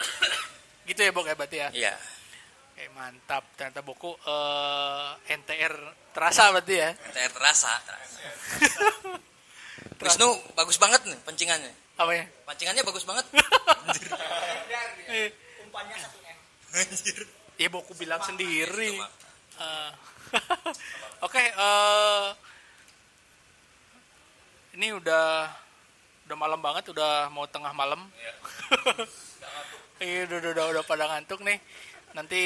Gitu 0.88 1.00
ya 1.04 1.10
bok 1.10 1.26
ya 1.26 1.34
berarti 1.34 1.56
ya? 1.58 1.68
Iya 1.74 1.94
Oke, 2.70 2.84
mantap. 2.94 3.44
Ternyata 3.58 3.82
boku 3.82 4.14
eh, 4.14 5.36
NTR 5.36 5.74
terasa 6.14 6.54
berarti 6.54 6.74
ya? 6.78 6.90
NTR 6.94 7.32
terasa. 7.34 7.72
Terasa. 10.00 10.16
Wisnu 10.16 10.28
bagus 10.56 10.80
banget 10.80 11.04
nih 11.04 11.18
pancingannya. 11.28 11.72
Apa 12.00 12.12
ya? 12.16 12.24
Pancingannya 12.48 12.82
bagus 12.86 13.04
banget. 13.04 13.26
Eh, 15.10 15.34
umpannya 15.66 15.98
satu 15.98 16.22
M 16.22 16.38
ya 17.58 17.66
boku 17.66 17.98
bilang 17.98 18.22
sendiri. 18.22 18.94
Itu 18.94 19.02
mah. 19.02 19.10
Eh, 19.58 19.90
oke 21.26 21.42
eh, 21.42 22.28
ini 24.78 24.94
udah 24.94 25.50
udah 26.30 26.36
malam 26.38 26.62
banget 26.62 26.94
udah 26.94 27.26
mau 27.34 27.50
tengah 27.50 27.74
malam. 27.74 28.06
Iya, 30.00 30.30
udah, 30.30 30.36
udah, 30.40 30.50
udah, 30.56 30.64
udah 30.78 30.82
pada 30.88 31.04
ngantuk 31.10 31.44
nih. 31.44 31.60
Nanti 32.12 32.42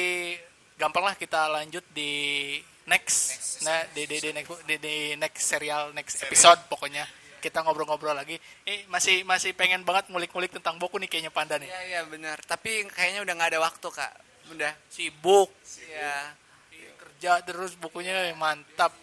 gampang 0.75 1.03
lah 1.03 1.15
kita 1.15 1.47
lanjut 1.49 1.83
di 1.89 2.55
next, 2.85 3.17
nah 3.63 3.81
di 3.91 4.05
di 4.05 4.17
di 4.19 4.29
next, 4.29 4.51
di, 4.63 4.75
di 4.77 4.95
next 5.15 5.43
serial 5.43 5.89
next 5.91 6.21
episode 6.21 6.59
pokoknya 6.69 7.01
kita 7.39 7.61
ngobrol-ngobrol 7.61 8.13
lagi. 8.13 8.37
Eh 8.63 8.85
masih 8.85 9.21
masih 9.21 9.53
pengen 9.53 9.81
banget 9.81 10.09
ngulik-ngulik 10.09 10.49
tentang 10.51 10.77
Boku 10.77 10.97
nih 10.97 11.05
kayaknya 11.05 11.29
Panda 11.29 11.57
nih. 11.57 11.69
Iya, 11.69 11.81
iya 11.85 12.01
benar. 12.05 12.37
Tapi 12.41 12.85
kayaknya 12.89 13.21
udah 13.21 13.33
nggak 13.33 13.49
ada 13.53 13.61
waktu, 13.61 13.87
Kak. 13.87 14.13
Udah. 14.49 14.73
Sibuk, 14.89 15.49
Iya. 15.85 16.33
kerja 16.97 17.31
terus 17.41 17.73
bukunya 17.73 18.29
mantap. 18.33 18.93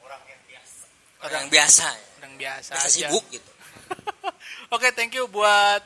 orang 0.00 0.22
yang 0.26 0.42
biasa 0.46 1.88
Orang 2.20 2.34
biasa, 2.38 2.72
biasa 2.72 2.72
aja. 2.74 2.88
sibuk 2.88 3.24
gitu 3.28 3.50
Oke, 4.74 4.88
thank 4.94 5.12
you 5.12 5.26
buat 5.26 5.82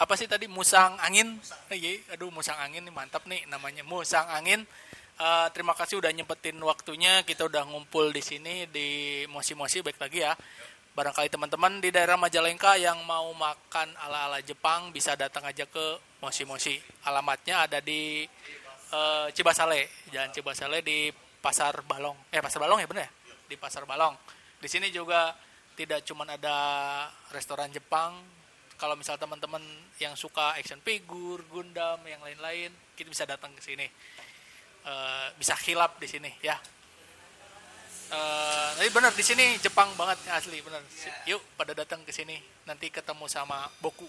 apa 0.00 0.16
sih 0.16 0.24
tadi 0.24 0.48
musang 0.48 0.96
angin? 1.04 1.36
Iya, 1.68 2.16
aduh 2.16 2.32
musang 2.32 2.56
angin 2.56 2.88
nih 2.88 2.94
mantap 2.94 3.28
nih 3.28 3.44
namanya 3.52 3.84
musang 3.84 4.24
angin. 4.32 4.64
Eh, 5.20 5.48
terima 5.52 5.76
kasih 5.76 6.00
udah 6.00 6.08
nyempetin 6.08 6.56
waktunya. 6.64 7.20
Kita 7.28 7.44
udah 7.44 7.68
ngumpul 7.68 8.08
di 8.08 8.24
sini 8.24 8.64
di 8.72 9.20
Mosi-Mosi 9.28 9.84
baik 9.84 10.00
lagi 10.00 10.24
ya. 10.24 10.32
Barangkali 10.96 11.28
teman-teman 11.28 11.84
di 11.84 11.92
daerah 11.92 12.16
Majalengka 12.16 12.80
yang 12.80 13.04
mau 13.04 13.28
makan 13.36 13.92
ala-ala 14.00 14.40
Jepang 14.40 14.88
bisa 14.88 15.12
datang 15.20 15.44
aja 15.44 15.68
ke 15.68 16.00
Mosi-Mosi. 16.24 16.80
Alamatnya 17.04 17.68
ada 17.68 17.84
di 17.84 18.24
eh, 18.88 19.26
Cibasale, 19.36 20.08
Jalan 20.08 20.32
Cibasale 20.32 20.80
di 20.80 21.12
Pasar 21.44 21.84
Balong. 21.84 22.16
Eh 22.32 22.40
Pasar 22.40 22.64
Balong 22.64 22.80
ya 22.80 22.88
bener 22.88 23.04
ya? 23.04 23.10
Di 23.52 23.56
Pasar 23.60 23.84
Balong. 23.84 24.16
Di 24.56 24.68
sini 24.72 24.88
juga 24.88 25.36
tidak 25.76 26.08
cuma 26.08 26.24
ada 26.24 26.56
restoran 27.36 27.68
Jepang. 27.68 28.39
Kalau 28.80 28.96
misal 28.96 29.20
teman-teman 29.20 29.60
yang 30.00 30.16
suka 30.16 30.56
action 30.56 30.80
figure, 30.80 31.44
Gundam, 31.52 32.00
yang 32.08 32.24
lain-lain, 32.24 32.72
kita 32.96 33.12
bisa 33.12 33.28
datang 33.28 33.52
ke 33.52 33.60
sini. 33.60 33.84
Eh, 34.80 35.26
bisa 35.36 35.52
hilap 35.60 36.00
di 36.00 36.08
sini 36.08 36.32
ya. 36.40 36.56
Eh, 38.10 38.68
tapi 38.80 38.88
bener 38.90 39.12
di 39.12 39.20
sini 39.20 39.60
Jepang 39.60 39.92
banget 40.00 40.16
asli 40.32 40.64
bener. 40.64 40.80
Yuk 41.28 41.44
pada 41.54 41.76
datang 41.76 42.00
ke 42.02 42.10
sini 42.10 42.40
nanti 42.64 42.88
ketemu 42.88 43.28
sama 43.28 43.68
Boku. 43.84 44.08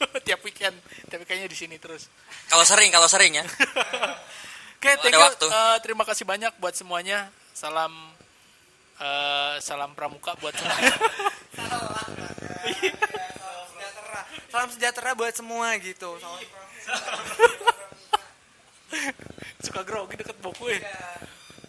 tiap 0.28 0.44
weekend 0.44 0.76
tiap 1.08 1.20
weekendnya 1.20 1.44
di 1.44 1.58
sini 1.58 1.76
terus 1.76 2.08
Kalau 2.48 2.64
sering, 2.68 2.92
kalau 2.92 3.08
sering 3.08 3.40
ya. 3.40 3.44
Oke, 4.80 4.96
thank 5.00 5.16
you. 5.16 5.20
waktu. 5.20 5.46
Eh, 5.48 5.76
terima 5.80 6.04
kasih 6.04 6.28
banyak 6.28 6.52
buat 6.60 6.76
semuanya. 6.76 7.32
Salam 7.56 8.12
eh, 9.00 9.56
salam 9.64 9.96
pramuka 9.96 10.36
buat 10.36 10.52
semuanya. 10.52 10.94
Salam 14.50 14.68
sejahtera 14.68 15.14
buat 15.14 15.30
semua 15.30 15.78
gitu. 15.78 16.18
Salam 16.18 16.42
Suka 19.62 19.86
grogi 19.86 20.18
deket 20.18 20.34
buku 20.42 20.74
ya. 20.74 20.82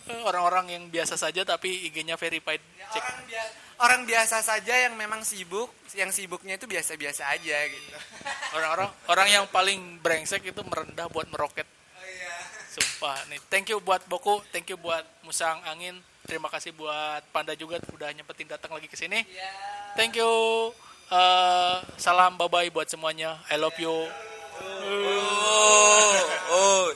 Eh, 0.10 0.22
Orang-orang 0.26 0.74
yang 0.74 0.84
biasa 0.90 1.14
saja 1.14 1.46
tapi 1.46 1.88
IG-nya 1.88 2.18
verified. 2.18 2.60
Cek. 2.92 3.00
orang, 3.00 3.22
bia- 3.24 3.52
orang 3.80 4.02
biasa 4.04 4.42
saja 4.42 4.74
yang 4.76 4.98
memang 4.98 5.22
sibuk, 5.22 5.70
yang 5.94 6.10
sibuknya 6.10 6.58
itu 6.58 6.66
biasa-biasa 6.66 7.30
aja 7.30 7.58
gitu. 7.70 7.90
Orang-orang 8.58 8.90
orang 9.08 9.28
yang 9.30 9.46
paling 9.48 10.02
brengsek 10.02 10.42
itu 10.44 10.62
merendah 10.66 11.06
buat 11.08 11.30
meroket. 11.30 11.70
Sumpah 12.72 13.28
nih. 13.28 13.40
Thank 13.52 13.70
you 13.70 13.84
buat 13.84 14.02
Boku, 14.08 14.40
thank 14.50 14.66
you 14.72 14.80
buat 14.80 15.04
Musang 15.22 15.60
Angin. 15.68 16.00
Terima 16.24 16.48
kasih 16.48 16.72
buat 16.72 17.20
Panda 17.30 17.52
juga 17.54 17.78
udah 17.92 18.10
nyempetin 18.10 18.48
datang 18.48 18.72
lagi 18.72 18.88
ke 18.88 18.96
sini. 18.96 19.22
Thank 19.94 20.18
you. 20.18 20.32
Eh, 21.12 21.76
salam 22.00 22.40
bye 22.40 22.48
bye 22.48 22.72
buat 22.72 22.88
semuanya. 22.88 23.36
I 23.52 23.60
love 23.60 23.76
you. 23.76 23.92
Oh, 23.92 24.08
oh. 26.56 26.88